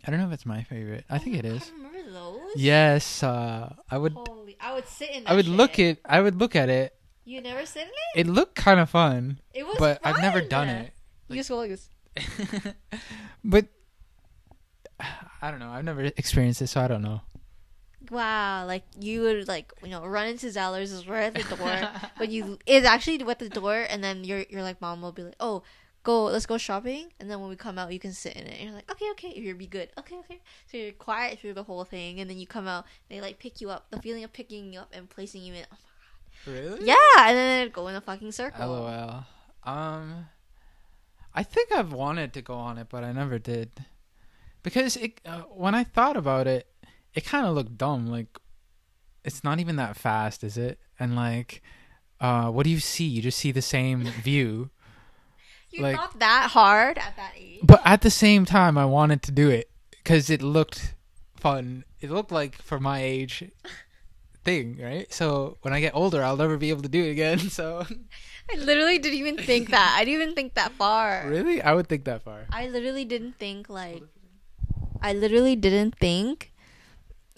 [0.06, 1.04] I don't know if it's my favorite.
[1.10, 1.72] I think it is.
[1.76, 2.40] Remember those.
[2.56, 5.24] Yes, uh I would Holy, I would sit in.
[5.28, 6.94] I would look it I would look at it.
[7.26, 8.28] You never sit in it.
[8.28, 9.76] It looked kind of fun, It was.
[9.78, 10.94] but I've never done it.
[11.28, 11.90] You just go like this.
[13.44, 13.68] but
[15.42, 15.70] I don't know.
[15.70, 17.22] I've never experienced it, so I don't know.
[18.10, 21.90] Wow, like you would like you know run into Zellers is right at the door,
[22.18, 25.24] but you it's actually at the door, and then you're you're like mom will be
[25.24, 25.64] like, oh,
[26.04, 28.54] go let's go shopping, and then when we come out, you can sit in it.
[28.60, 30.40] And you're like, okay, okay, you'll be good, okay, okay.
[30.72, 33.60] So you're quiet through the whole thing, and then you come out, they like pick
[33.60, 35.66] you up, the feeling of picking you up and placing you in.
[35.72, 35.78] Oh,
[36.46, 36.86] Really?
[36.86, 38.70] yeah, and then go in a fucking circle.
[38.70, 39.26] LOL.
[39.64, 40.28] Um,
[41.38, 43.70] I think I've wanted to go on it, but I never did.
[44.64, 46.66] Because it, uh, when I thought about it,
[47.14, 48.08] it kind of looked dumb.
[48.08, 48.40] Like,
[49.24, 50.80] it's not even that fast, is it?
[51.00, 51.62] And like,
[52.20, 53.04] uh, what do you see?
[53.06, 54.72] You just see the same view.
[55.70, 57.60] You're like- not that hard at that age.
[57.62, 60.96] But at the same time, I wanted to do it because it looked
[61.36, 61.84] fun.
[62.00, 63.44] It looked like for my age
[64.44, 65.14] thing, right?
[65.14, 67.38] So when I get older, I'll never be able to do it again.
[67.52, 67.86] So
[68.54, 69.96] I literally didn't even think that.
[69.98, 71.26] I didn't even think that far.
[71.28, 72.46] really, I would think that far.
[72.52, 74.04] I literally didn't think like
[75.02, 76.52] I literally didn't think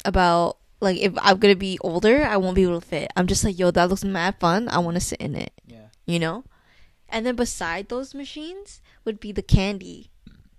[0.06, 3.12] about like if I'm gonna be older, I won't be able to fit.
[3.16, 4.70] I'm just like, yo, that looks mad fun.
[4.70, 5.88] I want to sit in it, Yeah.
[6.06, 6.44] you know.
[7.10, 10.12] And then beside those machines would be the candy,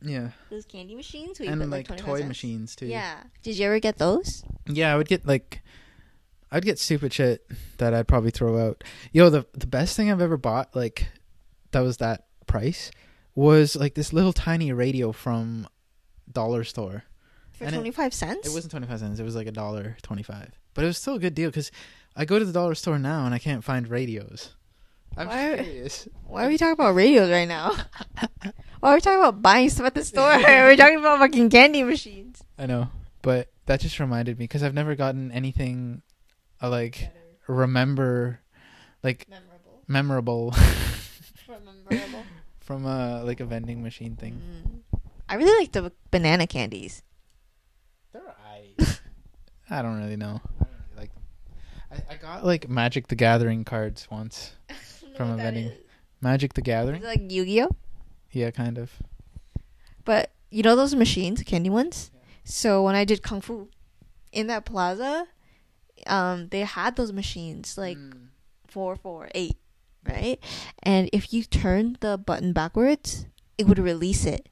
[0.03, 0.31] Yeah.
[0.51, 1.39] those candy machines.
[1.41, 2.29] and put, like 25 toy cents.
[2.29, 2.87] machines too.
[2.87, 3.23] Yeah.
[3.43, 4.43] Did you ever get those?
[4.67, 5.63] Yeah, I would get like
[6.53, 7.47] I'd get stupid shit
[7.79, 8.83] that I'd probably throw out.
[9.13, 11.09] Yo, the the best thing I've ever bought, like
[11.73, 12.91] that was that price,
[13.35, 15.67] was like this little tiny radio from
[16.31, 17.05] dollar store.
[17.53, 18.49] For And it- 25 cents?
[18.49, 19.21] It wasn't twenty five cents.
[19.21, 20.51] It was like a dollar twenty five.
[20.75, 21.71] But it was still a good deal because
[22.17, 24.55] I go to the dollar store now and I can't find radios.
[25.17, 26.09] I'm Why- serious.
[26.27, 27.75] Why are we talking about radios right now?
[28.81, 30.31] Why are we talking about buying stuff at the store?
[30.31, 32.43] Are We're talking about fucking candy machines.
[32.59, 32.89] I know,
[33.23, 36.03] but that just reminded me because I've never gotten anything
[36.63, 37.11] uh, like
[37.47, 38.41] remember,
[39.03, 39.83] like Memorable.
[39.89, 40.55] memorable
[41.91, 42.25] Memorable.
[42.61, 44.41] from a like a vending machine thing.
[44.95, 45.01] Mm.
[45.29, 47.03] I really like the banana candies.
[48.13, 49.01] They're alright.
[49.71, 50.41] I don't really know.
[50.61, 51.23] I don't really like them.
[52.11, 54.53] I, I got like Magic the Gathering cards once.
[55.17, 55.73] From a vending-
[56.21, 57.03] Magic the Is Gathering?
[57.03, 57.71] it like Yu-Gi-Oh?
[58.33, 58.93] Yeah, kind of.
[60.05, 62.11] But you know those machines, candy ones.
[62.45, 63.69] So when I did kung fu
[64.33, 65.27] in that plaza,
[66.07, 68.29] um they had those machines like Mm.
[68.67, 69.57] four four eight,
[70.09, 70.39] right?
[70.83, 73.27] And if you turn the button backwards,
[73.59, 74.49] it would release it.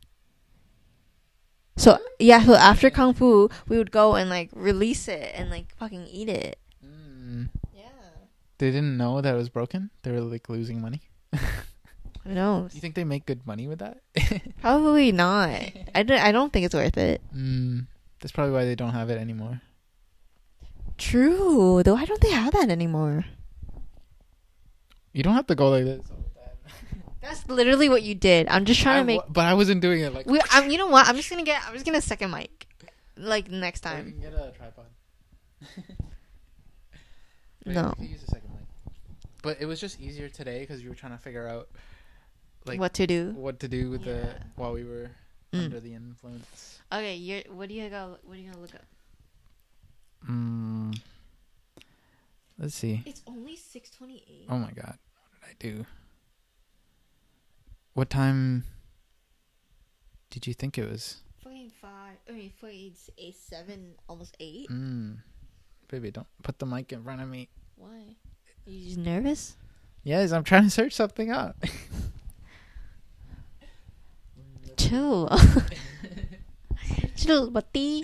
[1.76, 5.74] So yeah, so after kung fu, we would go and like release it and like
[5.76, 6.58] fucking eat it.
[6.84, 7.48] Mm.
[7.72, 7.88] Yeah.
[8.58, 9.90] They didn't know that it was broken.
[10.02, 11.02] They were like losing money.
[12.24, 12.74] Who knows?
[12.74, 14.00] You think they make good money with that?
[14.60, 15.70] Probably not.
[15.94, 16.18] I don't.
[16.18, 17.22] I don't think it's worth it.
[17.34, 17.86] mm.
[18.20, 19.62] That's probably why they don't have it anymore.
[20.98, 21.82] True.
[21.82, 23.24] Though, why don't they have that anymore?
[25.12, 26.24] You don't have to go like this time.
[27.22, 28.48] That's literally what you did.
[28.48, 29.20] I'm just trying I to make.
[29.28, 30.26] but I wasn't doing it like.
[30.26, 31.08] We, I'm, you know what?
[31.08, 31.62] I'm just gonna get.
[31.66, 32.66] I'm just gonna second mic,
[33.16, 34.10] like next Or you time.
[34.12, 34.84] can get a tripod.
[37.66, 37.88] Wait, No.
[37.88, 38.92] you can use a second mic.
[39.42, 41.68] But it was just easier today because you were trying to figure out
[42.66, 43.32] like what to do?
[43.36, 45.10] what to do with the while we were
[45.54, 45.64] Mm.
[45.64, 46.78] under the influence.
[46.92, 47.40] Okay, you're.
[47.50, 48.18] What do you go?
[48.24, 48.82] What are you gonna look up?
[50.28, 50.98] Mm.
[52.58, 53.02] Let's see.
[53.06, 54.46] It's only six twenty eight.
[54.48, 54.98] Oh my god,
[55.30, 55.86] what did I do?
[57.94, 58.64] What time
[60.30, 61.18] did you think it was?
[61.42, 62.16] Fucking five.
[62.28, 64.68] I mean, fucking eight, seven, almost eight.
[64.70, 65.18] Mm.
[65.88, 67.48] Baby, don't put the mic in front of me.
[67.76, 68.16] Why?
[68.66, 69.56] Are you just nervous?
[70.04, 71.56] Yes, I'm trying to search something up.
[74.76, 75.28] Chill.
[77.16, 78.02] Chill, buddy.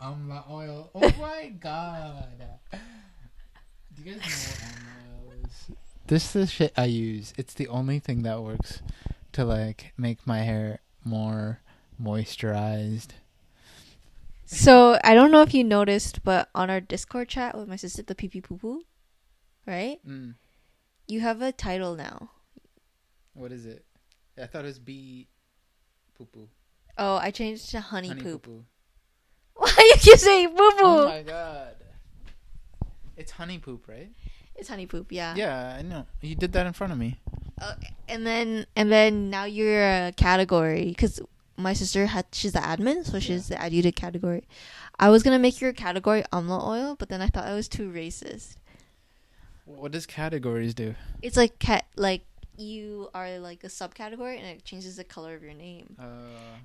[0.00, 0.90] Amla oil.
[0.94, 2.38] Oh my god.
[2.72, 5.76] Do you guys know what amla oil is?
[6.06, 7.34] This is the shit I use.
[7.36, 8.80] It's the only thing that works
[9.32, 11.60] to like make my hair more
[12.00, 13.08] moisturized.
[14.46, 18.02] So I don't know if you noticed, but on our Discord chat with my sister,
[18.02, 18.82] the pee pee poo poo,
[19.66, 19.98] right?
[20.08, 20.34] Mm.
[21.06, 22.30] You have a title now.
[23.34, 23.84] What is it?
[24.40, 25.28] I thought it was bee
[26.16, 26.48] poo poo.
[26.96, 28.42] Oh, I changed to honey, Honey poop.
[28.44, 28.64] poo
[29.58, 30.76] Why you keep saying poo poo?
[30.82, 31.74] Oh my god.
[33.16, 34.10] It's honey poop, right?
[34.54, 35.34] It's honey poop, yeah.
[35.36, 36.06] Yeah, I know.
[36.20, 37.18] You did that in front of me.
[37.60, 37.74] Uh,
[38.08, 41.20] and then and then now you're a category because
[41.56, 44.44] my sister had she's the admin, so she's the add category.
[44.98, 47.90] I was gonna make your category amla oil, but then I thought it was too
[47.90, 48.56] racist.
[49.64, 50.94] What does categories do?
[51.20, 52.22] It's like cat like
[52.56, 55.96] you are like a subcategory and it changes the color of your name.
[55.98, 56.04] Uh,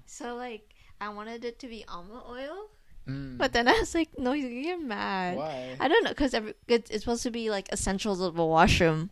[0.05, 2.69] So like I wanted it to be almond oil,
[3.07, 3.37] mm.
[3.37, 5.37] but then I was like, no, you're gonna get mad.
[5.37, 5.75] why?
[5.79, 6.33] I don't know because
[6.67, 9.09] it's, it's supposed to be like essentials of a washroom.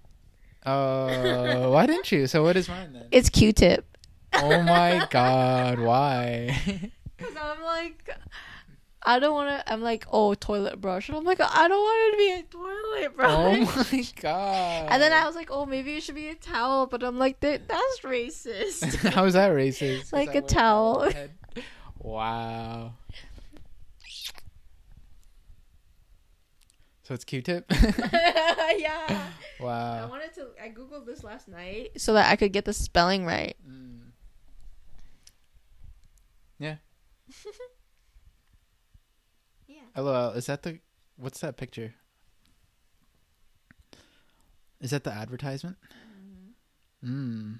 [0.66, 2.28] Uh, why didn't you?
[2.28, 3.08] So what is mine then?
[3.12, 3.98] It's Q-tip.
[4.34, 6.56] oh my god, why?
[7.18, 8.10] Cause I'm like,
[9.04, 9.72] I don't want to.
[9.72, 12.44] I'm like, oh, toilet brush, and I'm like, I don't want it to be a
[12.44, 13.32] toilet brush.
[13.32, 14.88] oh my god.
[14.92, 17.40] and then I was like, oh, maybe it should be a towel, but I'm like,
[17.40, 18.96] that that's racist.
[19.14, 20.02] How is that racist?
[20.02, 20.98] Is Like that a towel.
[21.02, 21.32] on my head?
[22.00, 22.94] Wow.
[27.04, 27.66] So it's Q-tip.
[28.78, 29.28] yeah.
[29.60, 30.04] Wow.
[30.04, 30.48] I wanted to.
[30.62, 33.56] I googled this last night so that I could get the spelling right.
[33.68, 34.00] Mm.
[36.60, 36.76] Yeah.
[39.68, 40.02] Yeah.
[40.02, 40.32] LOL.
[40.32, 40.80] Is that the?
[41.18, 41.94] What's that picture?
[44.82, 45.78] Is that the advertisement?
[47.06, 47.60] Mm.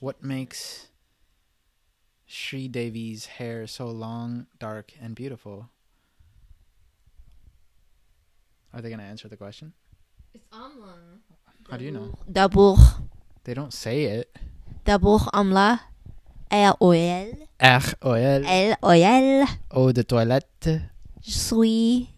[0.00, 0.88] What makes
[2.26, 5.70] Sri Devi's hair so long, dark, and beautiful?
[8.72, 9.72] Are they gonna answer the question?
[10.34, 10.94] It's amla.
[11.70, 12.14] How do you know?
[12.30, 12.76] Dabur,
[13.44, 14.36] They don't say it.
[14.84, 15.80] Dabur amla.
[16.50, 19.46] R O L R oil, L O L.
[19.70, 20.80] eau de toilette,
[21.20, 22.08] Je suis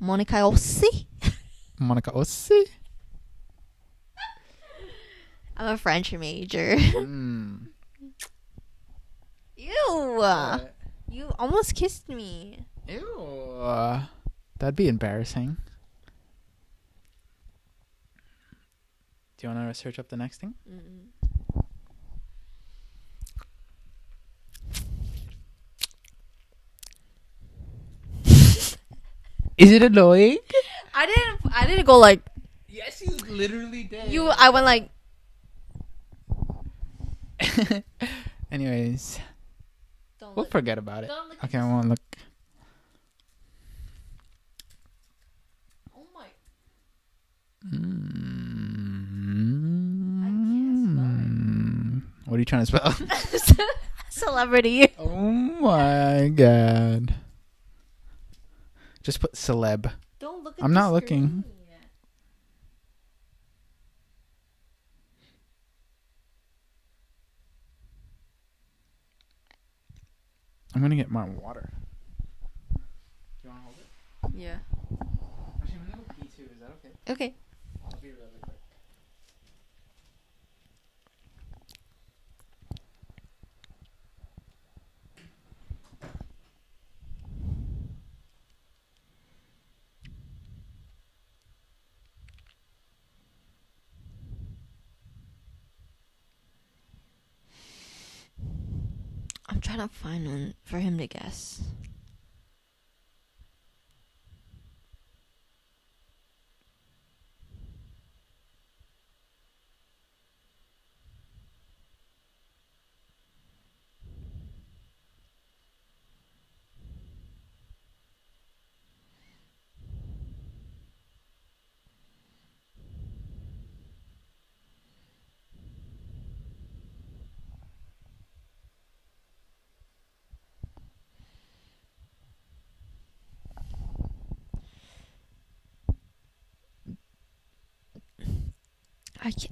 [0.00, 1.06] Monica aussi.
[1.78, 2.64] Monica aussi.
[5.58, 6.76] I'm a French major.
[6.76, 7.66] Mm.
[9.56, 10.14] Ew.
[10.16, 10.74] What?
[11.10, 12.64] You almost kissed me.
[12.88, 14.06] Ew.
[14.64, 15.58] That'd be embarrassing.
[19.36, 20.54] Do you want to search up the next thing?
[20.66, 21.10] Mm-mm.
[29.56, 30.38] Is it annoying?
[30.94, 31.40] I didn't.
[31.54, 32.20] I didn't go like
[32.68, 34.10] Yes, you literally did.
[34.10, 34.26] you.
[34.28, 34.88] I went like.
[38.50, 39.20] Anyways,
[40.18, 41.08] Don't we'll look- forget about it.
[41.08, 41.98] don't look Okay, I won't look.
[45.94, 46.26] Oh my.
[47.72, 48.44] Mm.
[52.26, 52.94] What are you trying to spell?
[54.10, 54.88] Celebrity.
[54.98, 57.14] oh my god.
[59.02, 59.92] Just put celeb.
[60.18, 60.54] Don't look.
[60.60, 61.44] I'm not looking.
[70.74, 71.70] I'm gonna get my water.
[73.44, 73.86] you want to hold it?
[74.40, 74.56] Yeah.
[75.62, 76.48] Actually, I'm gonna go pee too.
[76.52, 77.12] Is that okay?
[77.12, 77.34] Okay.
[77.84, 78.56] I'll be really quick.
[99.74, 101.60] Trying to find one for him to guess.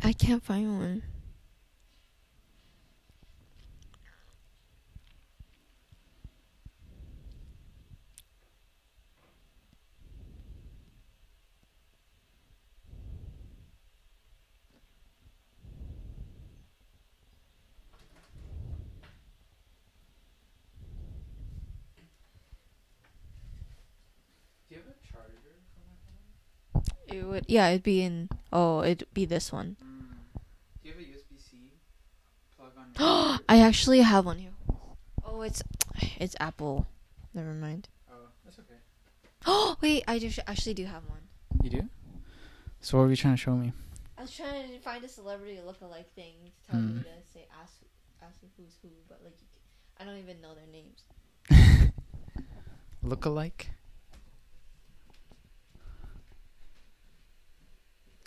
[0.00, 1.02] I can't, find one.
[24.68, 25.71] Do you have a charger?
[27.08, 29.76] It would yeah, it'd be in oh, it'd be this one.
[29.82, 30.16] Mm.
[30.82, 31.56] Do you have a USB C
[32.56, 32.86] plug on?
[33.38, 34.50] your I actually have one here.
[35.24, 35.62] Oh, it's
[36.18, 36.86] it's Apple.
[37.34, 37.88] Never mind.
[38.10, 38.78] Oh, that's okay.
[39.46, 41.20] Oh wait, I do actually do have one.
[41.62, 41.88] You do?
[42.80, 43.72] So what were you trying to show me?
[44.18, 46.98] I was trying to find a celebrity look-alike thing to tell Hmm.
[46.98, 47.74] you to say ask
[48.22, 49.36] ask who's who, but like
[49.98, 51.02] I don't even know their names.
[53.02, 53.70] Look-alike?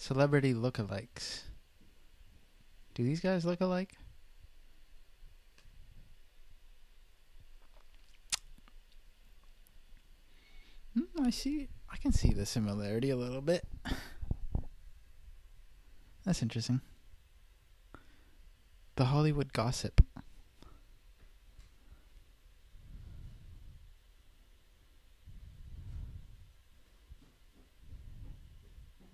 [0.05, 1.45] Celebrity look-alikes.
[2.93, 3.95] Do these guys look alike?
[10.93, 11.69] Hmm, I see.
[11.91, 13.67] I can see the similarity a little bit.
[16.23, 16.81] That's interesting.
[18.97, 20.05] The Hollywood gossip.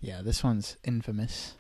[0.04, 1.54] Yeah, this one's infamous.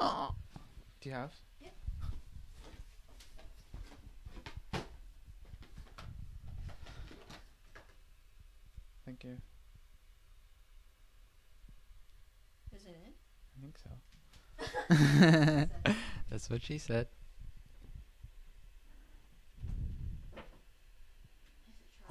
[0.00, 0.34] Oh.
[1.00, 1.30] Do you have?
[1.60, 1.72] Yep.
[9.06, 9.36] Thank you.
[12.74, 13.12] Is it in?
[13.56, 13.90] I think so.
[16.30, 17.08] That's what she said.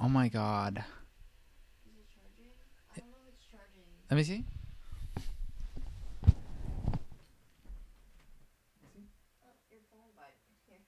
[0.00, 0.84] Oh my god.
[1.86, 2.50] Is it charging?
[2.94, 3.86] I don't know if it's charging.
[4.10, 4.44] Let me see.
[9.42, 10.30] Oh, your phone by
[10.66, 10.82] here.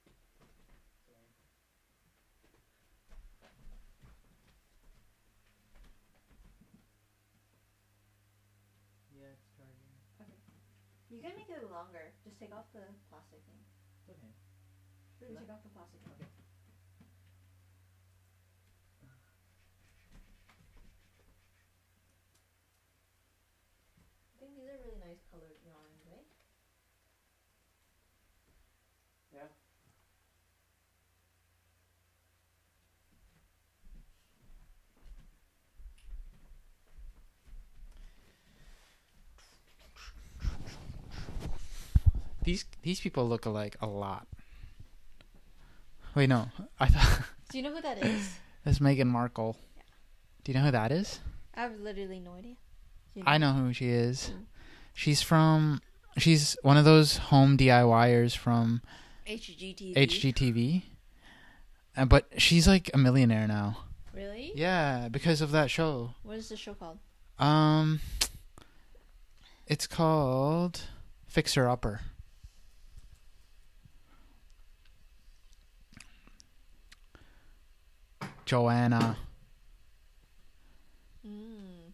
[9.14, 9.94] Yeah, it's charging.
[11.10, 12.10] You can make it longer.
[12.24, 13.56] Just take off the plastic thing.
[14.04, 14.28] Okay.
[15.16, 16.00] Should take off the plastic.
[16.04, 16.28] Okay.
[24.28, 26.28] I think these are really nice colored yarns, right?
[29.32, 29.48] Yeah.
[42.44, 44.26] These these people look alike a lot.
[46.14, 46.48] Wait, no.
[46.78, 48.38] I thought Do you know who that is?
[48.64, 49.56] that's Meghan Markle.
[50.44, 51.20] Do you know who that is?
[51.54, 52.56] I have literally no idea.
[53.14, 54.28] You I know who she is.
[54.28, 54.34] Who?
[54.92, 55.80] She's from.
[56.18, 58.82] She's one of those home DIYers from
[59.26, 59.94] HGTV.
[59.96, 60.82] HGTV.
[61.96, 63.78] Uh, but she's like a millionaire now.
[64.12, 64.52] Really?
[64.54, 66.10] Yeah, because of that show.
[66.22, 66.98] What is the show called?
[67.38, 68.00] Um,
[69.66, 70.82] it's called
[71.26, 72.00] Fixer Upper.
[78.46, 79.16] Joanna.
[81.26, 81.92] Mm.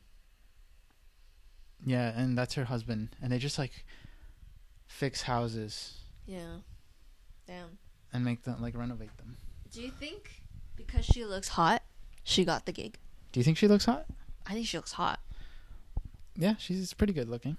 [1.85, 3.11] Yeah, and that's her husband.
[3.23, 3.85] And they just like
[4.87, 6.57] fix houses Yeah.
[7.47, 7.79] Damn.
[8.13, 9.37] and make them like renovate them.
[9.73, 10.43] Do you think
[10.77, 11.83] because she looks hot,
[12.25, 12.99] she got the gig?
[13.33, 14.07] Do you think she looks hot?
[14.47, 15.21] I think she looks hot.
[16.37, 17.57] yeah, she's pretty good looking.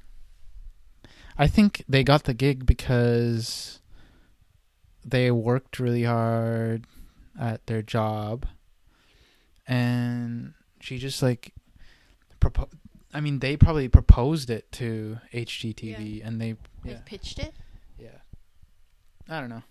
[1.37, 3.79] I think they got the gig because
[5.05, 6.85] they worked really hard
[7.39, 8.45] at their job,
[9.71, 11.53] and she just like
[12.41, 12.69] propo-
[13.13, 17.53] I mean, they probably proposed it to HGTV, and they They yeah pitched it.
[17.97, 18.19] yeah.
[19.29, 19.63] I don't know.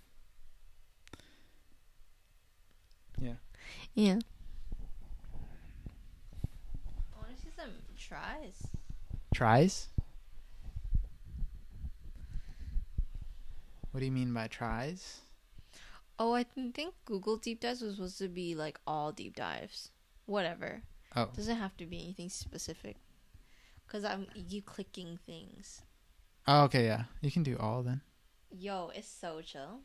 [3.20, 3.34] Yeah.
[3.94, 4.18] Yeah.
[7.12, 8.66] I want to see some tries.
[9.34, 9.88] Tries?
[13.90, 15.20] What do you mean by tries?
[16.22, 19.88] Oh, I th- think Google deep dives was supposed to be like all deep dives.
[20.26, 20.82] Whatever.
[21.16, 21.30] Oh.
[21.34, 22.96] Doesn't have to be anything specific.
[23.88, 25.80] Cause I'm you clicking things.
[26.46, 27.04] Oh, okay, yeah.
[27.22, 28.02] You can do all then.
[28.50, 29.80] Yo, it's so chill.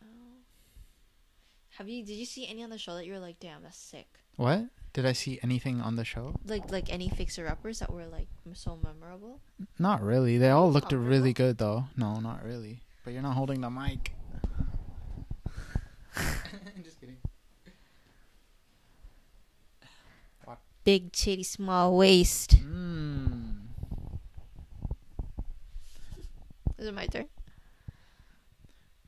[0.00, 0.08] Wow.
[1.78, 2.04] Have you?
[2.04, 4.06] Did you see any on the show that you were like, damn, that's sick?
[4.36, 4.66] What?
[4.92, 6.34] Did I see anything on the show?
[6.44, 9.40] Like, like any fixer uppers that were like so memorable.
[9.78, 10.36] Not really.
[10.36, 11.08] They all looked Comparable?
[11.08, 11.84] really good though.
[11.96, 12.80] No, not really.
[13.04, 14.12] But you're not holding the mic.
[16.84, 17.16] Just kidding.
[20.44, 20.58] What?
[20.84, 22.50] Big titty, small waist.
[22.58, 23.60] Mmm.
[26.78, 27.26] Is it my turn?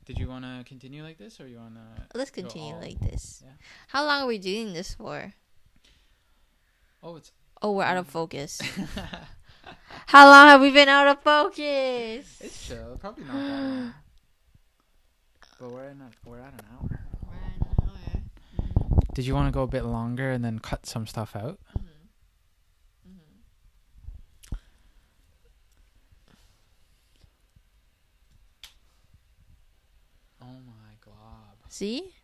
[0.05, 2.17] Did you want to continue like this, or you want to?
[2.17, 3.43] Let's continue all- like this.
[3.45, 3.51] yeah.
[3.89, 5.33] How long are we doing this for?
[7.05, 7.31] Oh, it's.
[7.61, 8.59] Oh, we're out of focus.
[10.07, 12.25] How long have we been out of focus?
[12.41, 12.97] it's chill.
[12.99, 13.93] Probably not that long.
[15.57, 16.99] But we're in a, we're at an hour.
[17.23, 19.03] We're at an hour.
[19.13, 21.59] Did you want to go a bit longer and then cut some stuff out?
[21.77, 21.83] Mhm.
[23.07, 24.57] Mhm.
[30.41, 31.55] Oh my glob.
[31.69, 32.14] See,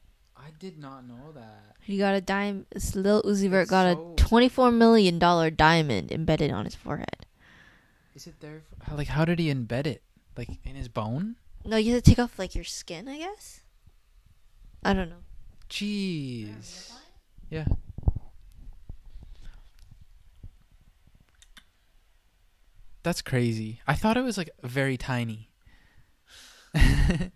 [0.44, 1.76] I did not know that.
[1.82, 2.66] he got a dime.
[2.72, 6.76] This Lil Uzi Vert It's got so- a twenty-four million dollar diamond embedded on his
[6.76, 7.26] forehead.
[8.16, 8.64] Is it there?
[8.88, 10.02] For, like, how did he embed it?
[10.38, 11.36] Like in his bone?
[11.66, 13.62] No, you have to take off like your skin, I guess.
[14.84, 15.24] I don't know.
[15.70, 16.92] Jeez.
[17.50, 17.66] Yeah.
[23.04, 23.82] That's crazy.
[23.88, 25.50] I thought it was like very tiny.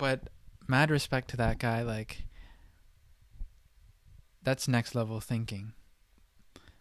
[0.00, 0.30] but
[0.66, 2.24] mad respect to that guy like
[4.42, 5.74] that's next level thinking.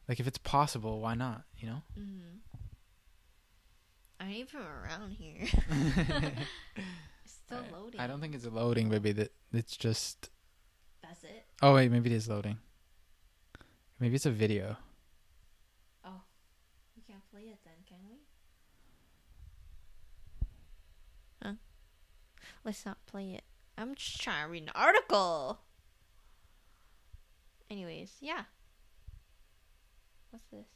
[0.08, 1.82] Like if it's possible, why not, you know?
[2.00, 2.38] Mm-hmm.
[4.22, 5.46] I ain't even around here.
[7.26, 8.00] Still I- loading.
[8.00, 9.12] I don't think it's loading, baby.
[9.12, 10.30] That it's just
[11.04, 11.46] That's it.
[11.62, 12.58] Oh wait, maybe it is loading.
[14.00, 14.78] Maybe it's a video.
[16.06, 16.22] Oh,
[16.96, 18.16] we can't play it then, can we?
[21.44, 21.54] Huh?
[22.64, 23.44] Let's not play it.
[23.78, 25.60] I'm just trying to read an article.
[27.70, 28.44] Anyways, yeah.
[30.32, 30.68] What's this?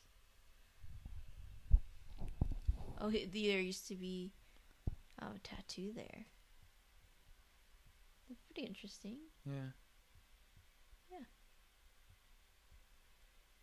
[3.02, 4.32] Oh, there used to be
[5.22, 6.26] um, a tattoo there.
[8.30, 9.18] That's pretty interesting.
[9.46, 9.74] Yeah.
[11.12, 11.26] Yeah.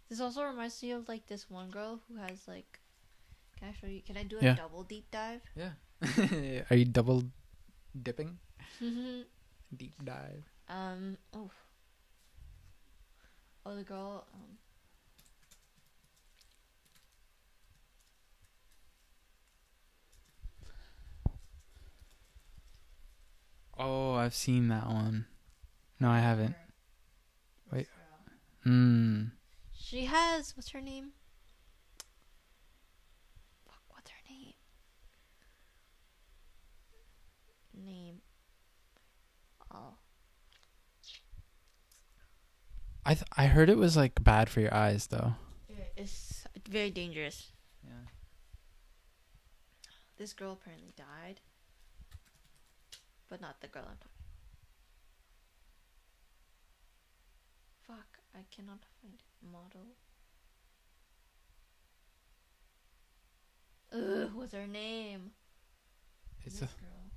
[0.09, 2.81] This also reminds me of like this one girl who has like.
[3.59, 4.03] Can I show you?
[4.03, 4.55] Can I do a Yeah.
[4.55, 5.41] double deep dive?
[5.57, 5.73] Yeah.
[6.71, 7.25] Are you double
[8.03, 8.39] dipping?
[8.81, 9.25] um.
[9.77, 10.45] Deep dive.
[10.69, 11.17] Um.
[11.35, 11.51] Oh.
[13.65, 14.27] Oh, the girl.
[14.35, 14.59] Um.
[23.79, 25.25] Oh, I've seen that one.
[25.99, 26.55] No, I haven't.
[27.73, 27.87] Wait.
[27.87, 27.89] This.
[28.65, 29.23] Hmm.
[29.73, 31.13] She has what's her name?
[33.67, 34.53] Fuck, what's her name?
[37.85, 38.21] Name.
[39.73, 39.95] Oh.
[43.05, 45.35] I th- I heard it was like bad for your eyes though.
[45.97, 47.53] It's very dangerous.
[47.85, 48.09] Yeah.
[50.19, 51.41] This girl apparently died.
[53.29, 54.11] But not the girl I'm talking.
[57.87, 59.97] Fuck, I cannot find model.
[63.93, 65.33] Ugh, what's her name?
[66.45, 67.10] It's a this girl.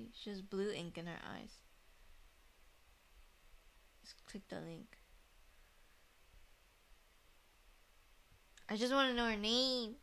[0.00, 1.52] See, she has blue ink in her eyes.
[4.02, 4.96] Just click the link.
[8.68, 9.96] I just want to know her name.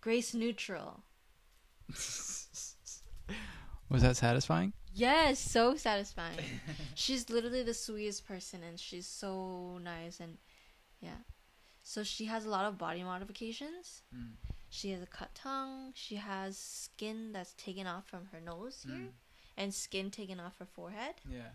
[0.00, 1.02] Grace Neutral.
[3.88, 4.72] Was that satisfying?
[4.94, 6.38] Yes, so satisfying.
[6.94, 10.38] she's literally the sweetest person and she's so nice and
[11.00, 11.24] yeah.
[11.82, 14.02] So she has a lot of body modifications.
[14.14, 14.34] Mm.
[14.68, 15.92] She has a cut tongue.
[15.94, 19.12] She has skin that's taken off from her nose here, Mm.
[19.56, 21.50] and skin taken off her forehead, Yeah.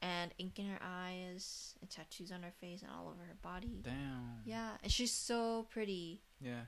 [0.00, 3.80] and ink in her eyes, and tattoos on her face and all over her body.
[3.82, 4.42] Damn.
[4.44, 6.66] Yeah, and she's so pretty, Yeah.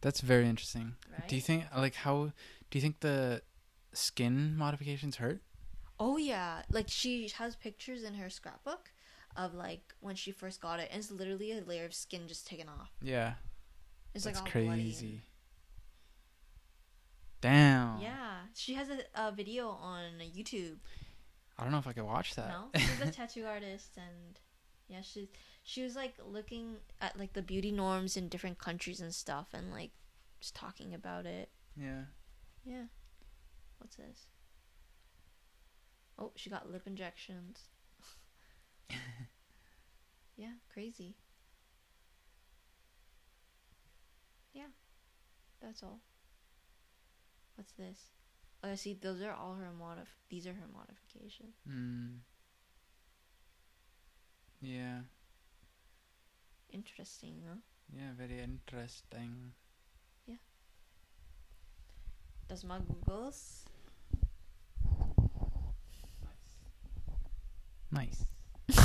[0.00, 0.96] That's very interesting.
[1.10, 1.28] right?
[1.28, 2.32] Do you think like how
[2.70, 3.42] do you think the
[3.92, 5.42] skin modifications hurt?
[5.98, 8.91] Oh yeah, like she has pictures in her scrapbook
[9.36, 12.46] of like when she first got it, and it's literally a layer of skin just
[12.46, 12.90] taken off.
[13.02, 13.34] Yeah.
[14.14, 15.22] It's That's like all bloody crazy.
[17.40, 18.00] Damn.
[18.00, 20.76] Yeah, she has a, a video on YouTube.
[21.58, 22.48] I don't know if I could watch that.
[22.48, 24.38] No, she's a tattoo artist, and
[24.88, 25.28] yeah, she's
[25.64, 29.70] she was like looking at like the beauty norms in different countries and stuff, and
[29.72, 29.90] like
[30.40, 31.50] just talking about it.
[31.76, 32.02] yeah.
[32.64, 32.84] Yeah,
[33.78, 34.26] what's this?
[36.16, 37.58] Oh, she got lip injections.
[40.36, 41.16] yeah, crazy.
[44.52, 44.68] Yeah,
[45.60, 46.00] that's all.
[47.56, 47.98] What's this?
[48.64, 48.94] Oh, I see.
[48.94, 50.08] Those are all her modif.
[50.28, 51.54] These are her modifications.
[51.66, 52.22] Hmm.
[54.60, 55.00] Yeah.
[56.70, 57.56] Interesting, huh?
[57.94, 59.52] Yeah, very interesting.
[60.26, 60.36] Yeah.
[62.48, 63.64] Does my Googles.
[66.22, 66.54] Nice.
[67.90, 68.24] Nice.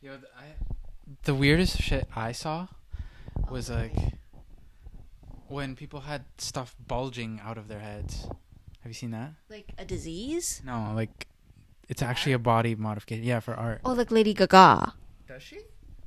[0.00, 0.54] Yo, th- I
[1.24, 2.68] the weirdest shit I saw
[3.50, 3.94] was like
[5.48, 8.26] when people had stuff bulging out of their heads.
[8.80, 9.32] Have you seen that?
[9.50, 10.62] like a disease.
[10.64, 11.26] No, like
[11.88, 13.24] it's actually a body modification.
[13.24, 13.80] Yeah, for art.
[13.84, 14.94] Oh, like Lady Gaga.
[15.26, 15.58] Does she?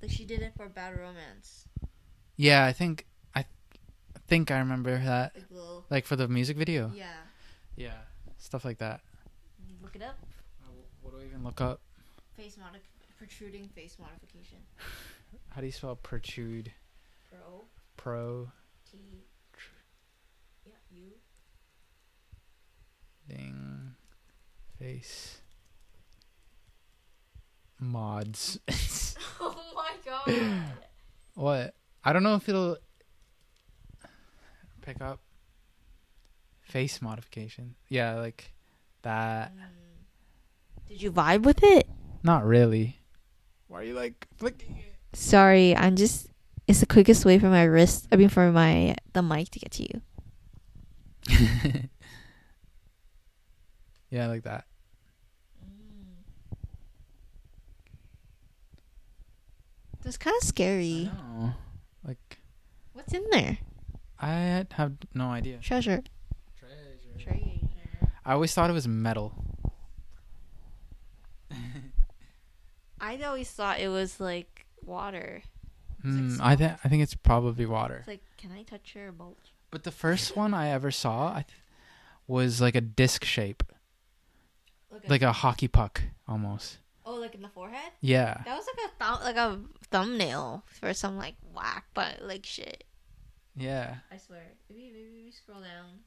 [0.02, 1.66] Like she did it for Bad Romance.
[2.38, 3.06] Yeah, I think
[3.36, 5.34] I I think I remember that.
[5.36, 5.86] Like little.
[5.90, 6.92] Like for the music video.
[6.96, 7.08] Yeah.
[7.76, 7.98] Yeah,
[8.38, 9.02] stuff like that.
[9.82, 10.18] Look it up.
[11.20, 11.82] What do I even look up?
[12.38, 12.80] Face modif
[13.18, 14.60] protruding face modification.
[15.50, 16.72] How do you spell protrude?
[17.30, 17.66] Pro
[17.98, 18.52] Pro
[18.90, 19.00] T.
[20.66, 21.12] Yeah, U.
[23.28, 23.96] ding
[24.80, 25.40] face
[27.82, 28.58] mods.
[29.42, 30.64] oh my god.
[31.36, 31.74] what?
[32.02, 32.78] I don't know if it'll
[34.82, 35.20] pick up
[36.62, 37.76] face modification.
[37.90, 38.54] Yeah, like
[39.02, 39.54] that.
[39.54, 39.89] Mm.
[40.90, 41.88] Did you vibe with it?
[42.24, 43.00] Not really.
[43.68, 44.96] Why are you like flicking it?
[45.18, 46.28] Sorry, I'm just.
[46.68, 48.08] It's the quickest way for my wrist.
[48.12, 50.02] I mean, for my the mic to get to you.
[54.10, 54.66] yeah, like that.
[55.64, 56.26] Mm.
[60.04, 61.12] That's kind of scary.
[61.14, 61.54] No,
[62.06, 62.40] like
[62.94, 63.58] What's in there?
[64.20, 65.60] I have no idea.
[65.60, 66.04] Treasure.
[66.60, 66.98] Treasure.
[67.18, 68.12] Treasure.
[68.26, 69.34] I always thought it was metal.
[73.02, 75.44] I always thought it was like water.
[76.02, 77.98] Hmm, like I think I think it's probably water.
[77.98, 79.54] It's like, can I touch your bulge?
[79.72, 81.58] But the first one I ever saw I th-
[82.28, 83.64] was like a disc shape,
[85.08, 86.78] like a hockey puck almost.
[87.06, 87.92] oh, like in the forehead.
[88.02, 88.42] Yeah.
[88.46, 89.60] That was like a thumb, like a
[89.92, 92.84] thumbnail for some like whack, but like shit.
[93.56, 93.96] Yeah.
[94.12, 94.44] I swear.
[94.70, 96.00] Maybe maybe we scroll down.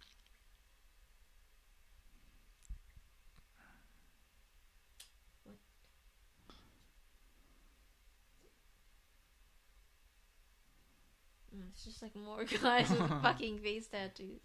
[11.55, 14.41] Mm, it's just like more guys with fucking face tattoos.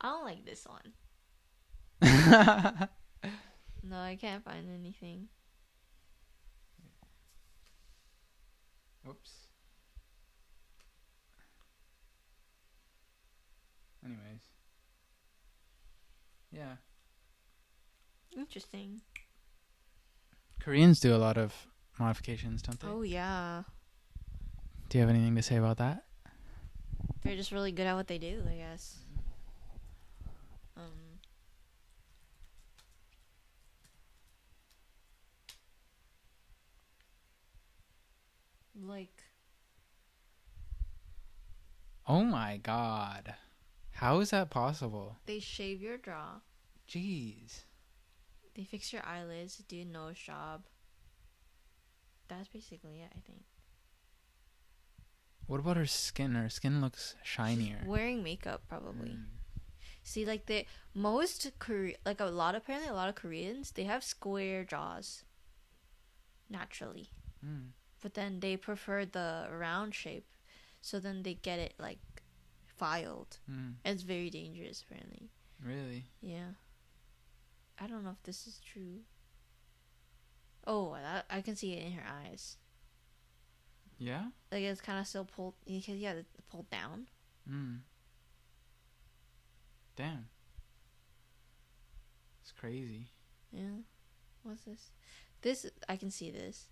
[0.00, 0.92] I don't like this one.
[3.86, 5.28] No, I can't find anything.
[9.06, 9.30] Oops.
[14.02, 14.40] Anyways.
[16.50, 16.76] Yeah.
[18.34, 19.02] Interesting.
[20.60, 21.52] Koreans do a lot of
[21.98, 22.88] modifications, don't they?
[22.88, 23.64] Oh yeah,
[24.94, 26.04] Do you have anything to say about that?
[27.24, 28.44] they're just really good at what they do.
[28.48, 28.98] I guess.
[30.76, 31.18] Um.
[38.80, 39.24] Like
[42.06, 43.34] Oh my god.
[43.90, 45.16] How is that possible?
[45.26, 46.38] they shave your jaw,
[46.88, 47.64] Jeez.
[48.54, 50.62] they fix your eyelids, do a nose job.
[52.28, 53.42] That's basically it, I think.
[55.46, 56.34] What about her skin?
[56.34, 57.82] Her skin looks shinier.
[57.86, 59.10] Wearing makeup, probably.
[59.10, 59.24] Mm.
[60.02, 64.02] See, like the most Kore- like a lot apparently a lot of Koreans they have
[64.04, 65.24] square jaws.
[66.50, 67.10] Naturally,
[67.44, 67.70] Mm.
[68.02, 70.26] but then they prefer the round shape,
[70.80, 72.00] so then they get it like
[72.66, 73.38] filed.
[73.50, 73.76] Mm.
[73.84, 75.30] It's very dangerous, apparently.
[75.62, 76.04] Really?
[76.20, 76.52] Yeah.
[77.78, 79.00] I don't know if this is true.
[80.66, 82.56] Oh, that, I can see it in her eyes.
[84.04, 84.24] Yeah.
[84.52, 85.54] Like it's kind of still pulled.
[85.66, 86.14] Because yeah,
[86.50, 87.06] pulled down.
[87.50, 87.78] Mm.
[89.96, 90.26] Damn.
[92.42, 93.06] It's crazy.
[93.50, 93.80] Yeah.
[94.42, 94.90] What's this?
[95.40, 96.66] This I can see this.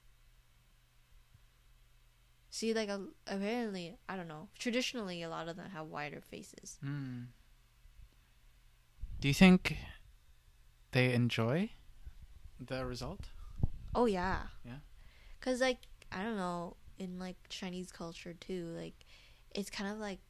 [2.50, 4.48] See, like a, apparently, I don't know.
[4.58, 6.76] Traditionally, a lot of them have wider faces.
[6.84, 7.22] Hmm.
[9.20, 9.78] Do you think
[10.90, 11.70] they enjoy
[12.60, 13.30] the result?
[13.94, 14.48] Oh yeah.
[14.66, 14.80] Yeah.
[15.40, 15.78] Cause like
[16.10, 18.94] I don't know in like Chinese culture too, like
[19.54, 20.20] it's kind of like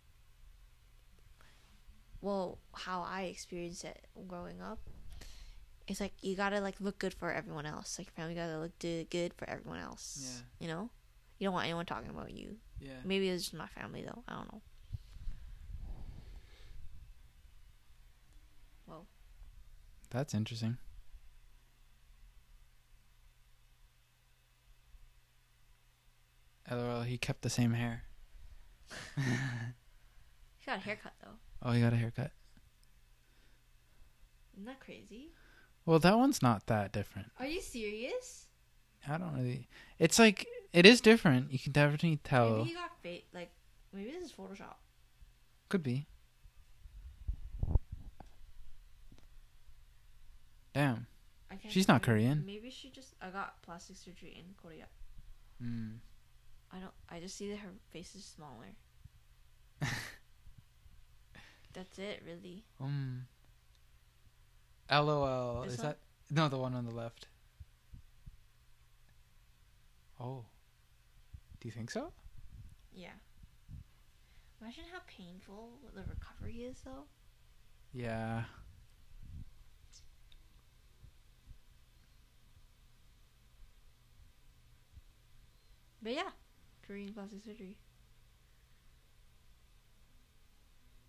[2.21, 4.79] well how I experienced it growing up.
[5.89, 7.99] It's like you gotta like look good for everyone else.
[7.99, 10.21] Like your family gotta look do- good for everyone else.
[10.61, 10.67] Yeah.
[10.67, 10.91] You know,
[11.39, 12.57] you don't want anyone talking about you.
[12.81, 12.91] Yeah.
[13.05, 14.23] Maybe it's just my family though.
[14.29, 14.61] I don't know.
[18.87, 19.07] Well,
[20.11, 20.77] That's interesting.
[26.71, 28.05] LOL, he kept the same hair.
[29.17, 31.37] he got a haircut though.
[31.63, 32.31] Oh, he got a haircut.
[34.55, 35.31] Isn't that crazy?
[35.85, 37.33] Well, that one's not that different.
[37.39, 38.47] Are you serious?
[39.09, 39.69] I don't really.
[39.99, 41.53] It's like it is different.
[41.53, 42.59] You can definitely tell.
[42.59, 43.27] Maybe he got fake.
[43.35, 43.51] Like
[43.93, 44.77] maybe this is Photoshop.
[45.69, 46.07] Could be.
[50.75, 51.07] Damn.
[51.51, 52.45] I can't She's not Korean.
[52.47, 53.15] Maybe she just.
[53.21, 54.87] I got plastic surgery in Korea.
[55.63, 55.97] Mm.
[56.73, 56.93] I don't.
[57.09, 58.77] I just see that her face is smaller.
[61.73, 62.65] That's it, really.
[62.81, 63.27] Um.
[64.91, 65.63] LOL.
[65.65, 65.89] This is one?
[65.89, 65.99] that
[66.31, 67.27] no the one on the left?
[70.21, 70.45] Oh.
[71.61, 72.13] Do you think so?
[72.95, 73.09] Yeah.
[74.61, 77.05] Imagine how painful the recovery is, though.
[77.93, 78.45] Yeah.
[86.03, 86.31] But yeah,
[86.93, 87.75] Korean plastic surgery.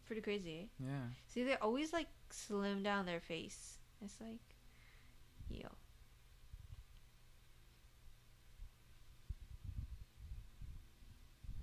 [0.06, 0.70] Pretty crazy.
[0.82, 0.86] Eh?
[0.86, 1.08] Yeah.
[1.28, 3.80] See, they always like slim down their face.
[4.02, 4.40] It's like,
[5.50, 5.68] yo.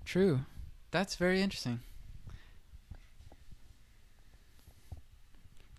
[0.05, 0.41] True.
[0.91, 1.79] That's very interesting.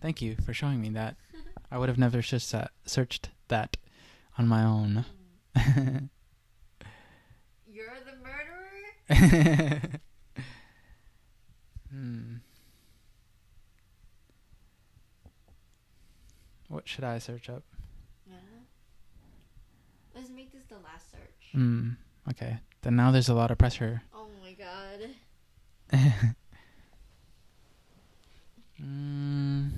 [0.01, 1.14] Thank you for showing me that.
[1.70, 3.77] I would have never just that, searched that
[4.36, 5.05] on my own.
[9.10, 9.80] You're the murderer?
[11.90, 12.34] hmm.
[16.68, 17.62] What should I search up?
[18.30, 18.36] I.
[20.14, 21.52] Let's make this the last search.
[21.52, 21.90] Hmm.
[22.30, 22.58] Okay.
[22.82, 24.02] Then now there's a lot of pressure.
[24.14, 25.10] Oh my god.
[28.82, 29.70] mm.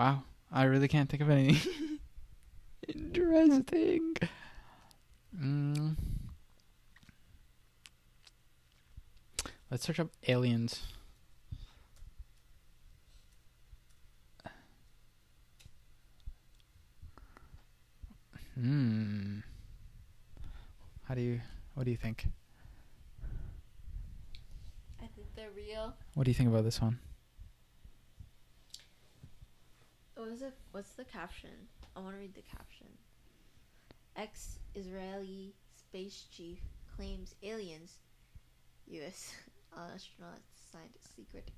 [0.00, 1.98] Wow, I really can't think of anything
[2.88, 4.16] interesting.
[5.38, 5.94] Mm.
[9.70, 10.80] Let's search up aliens.
[18.54, 19.40] Hmm.
[21.04, 21.42] How do you?
[21.74, 22.26] What do you think?
[25.02, 25.92] I think they're real.
[26.14, 27.00] What do you think about this one?
[30.20, 30.52] What is it?
[30.72, 31.48] What's the caption?
[31.96, 32.88] I want to read the caption.
[34.14, 36.58] Ex Israeli space chief
[36.94, 38.00] claims aliens.
[38.88, 39.32] U.S.
[39.74, 41.50] astronauts signed a secret.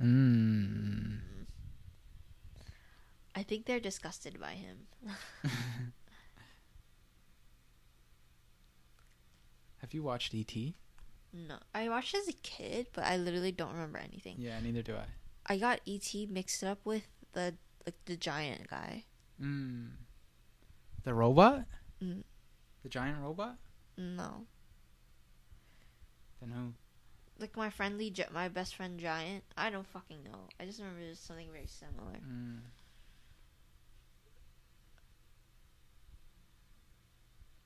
[0.00, 1.16] Hmm.
[3.34, 4.86] I think they're disgusted by him.
[9.82, 10.74] Have you watched E.T.?
[11.34, 14.36] no, I watched as a kid, but I literally don't remember anything.
[14.38, 15.04] Yeah, neither do I.
[15.48, 16.28] I got E.T.
[16.30, 17.06] mixed up with
[17.36, 17.54] the
[17.84, 19.04] like the giant guy.
[19.38, 19.86] Hmm.
[21.04, 21.64] The robot?
[22.02, 22.24] Mm,
[22.82, 23.56] The giant robot?
[23.96, 24.44] no,
[26.40, 26.72] Then who?
[27.38, 29.44] like my friendly, gi- my best friend giant.
[29.56, 30.48] I don't fucking know.
[30.58, 32.16] I just remember there's something very similar.
[32.26, 32.60] Mm.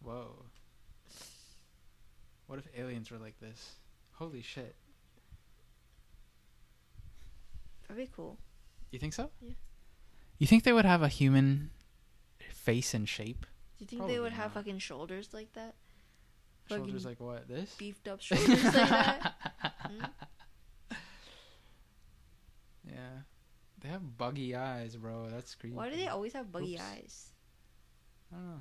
[0.03, 0.45] Whoa.
[2.47, 3.77] What if aliens were like this?
[4.13, 4.75] Holy shit.
[7.89, 8.39] That'd be cool.
[8.91, 9.31] You think so?
[9.41, 9.53] Yeah.
[10.39, 11.71] You think they would have a human
[12.53, 13.47] face and shape?
[13.79, 15.75] Do you think Probably they would have fucking shoulders like that?
[16.69, 17.49] Shoulders Fucking like what?
[17.49, 17.75] This?
[17.75, 19.35] Beefed up shoulders like that?
[19.81, 20.05] Hmm?
[22.89, 23.19] Yeah.
[23.81, 25.29] They have buggy eyes, bro.
[25.31, 25.75] That's creepy.
[25.77, 26.83] Why do they always have buggy Oops.
[26.83, 27.27] eyes?
[28.33, 28.61] I don't know.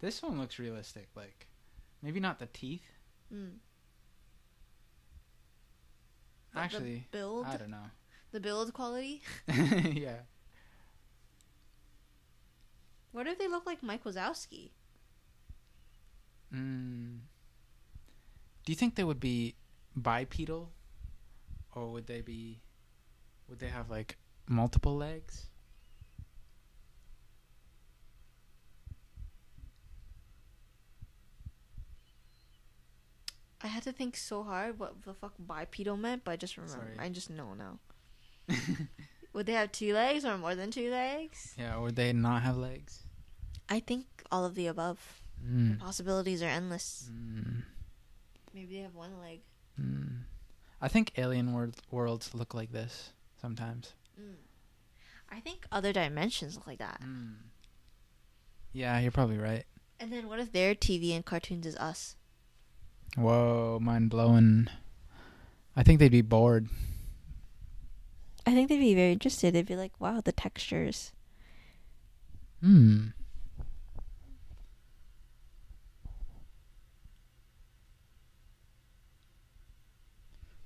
[0.00, 1.08] This one looks realistic.
[1.14, 1.48] Like,
[2.02, 2.86] maybe not the teeth,
[3.34, 3.54] Mm.
[6.52, 7.90] But the Actually, build, I don't know.
[8.34, 9.22] The build quality.
[9.48, 10.26] yeah.
[13.12, 14.70] What if they look like Mike Wazowski?
[16.52, 17.20] Mm.
[18.64, 19.54] Do you think they would be
[19.94, 20.72] bipedal,
[21.76, 22.60] or would they be?
[23.48, 25.46] Would they have like multiple legs?
[33.62, 36.82] I had to think so hard what the fuck bipedal meant, but I just remember.
[36.82, 36.98] Sorry.
[36.98, 37.78] I just know now.
[39.34, 41.54] Would they have two legs or more than two legs?
[41.58, 43.02] Yeah, would they not have legs?
[43.68, 45.22] I think all of the above.
[45.44, 45.80] Mm.
[45.80, 47.10] Possibilities are endless.
[47.12, 47.62] Mm.
[48.54, 49.40] Maybe they have one leg.
[49.80, 50.20] Mm.
[50.80, 53.10] I think alien wor- worlds look like this
[53.40, 53.94] sometimes.
[54.20, 54.36] Mm.
[55.32, 57.00] I think other dimensions look like that.
[57.02, 57.34] Mm.
[58.72, 59.64] Yeah, you're probably right.
[59.98, 62.14] And then what if their TV and cartoons is us?
[63.16, 64.68] Whoa, mind blowing.
[65.74, 66.68] I think they'd be bored.
[68.46, 69.54] I think they'd be very interested.
[69.54, 71.12] They'd be like, "Wow, the textures."
[72.60, 73.08] Hmm.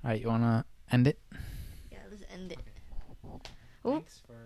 [0.05, 1.19] All right, you wanna end it?
[1.91, 2.59] Yeah, let's end it.
[3.87, 3.93] Ooh.
[3.93, 4.39] Thanks for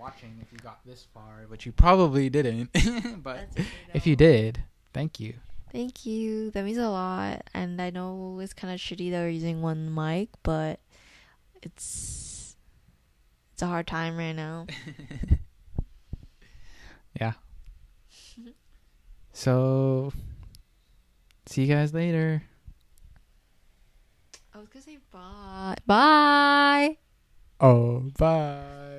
[0.00, 0.38] watching.
[0.40, 2.70] If you got this far, which you probably didn't,
[3.22, 4.62] but okay, if you did,
[4.92, 5.34] thank you.
[5.72, 6.50] Thank you.
[6.50, 7.48] That means a lot.
[7.54, 10.80] And I know it's kind of shitty that we're using one mic, but
[11.62, 12.56] it's
[13.52, 14.66] it's a hard time right now.
[17.20, 17.32] yeah.
[19.32, 20.12] So,
[21.46, 22.42] see you guys later.
[24.52, 25.76] I was gonna say bye.
[25.86, 26.98] Bye.
[27.60, 28.89] Oh, bye.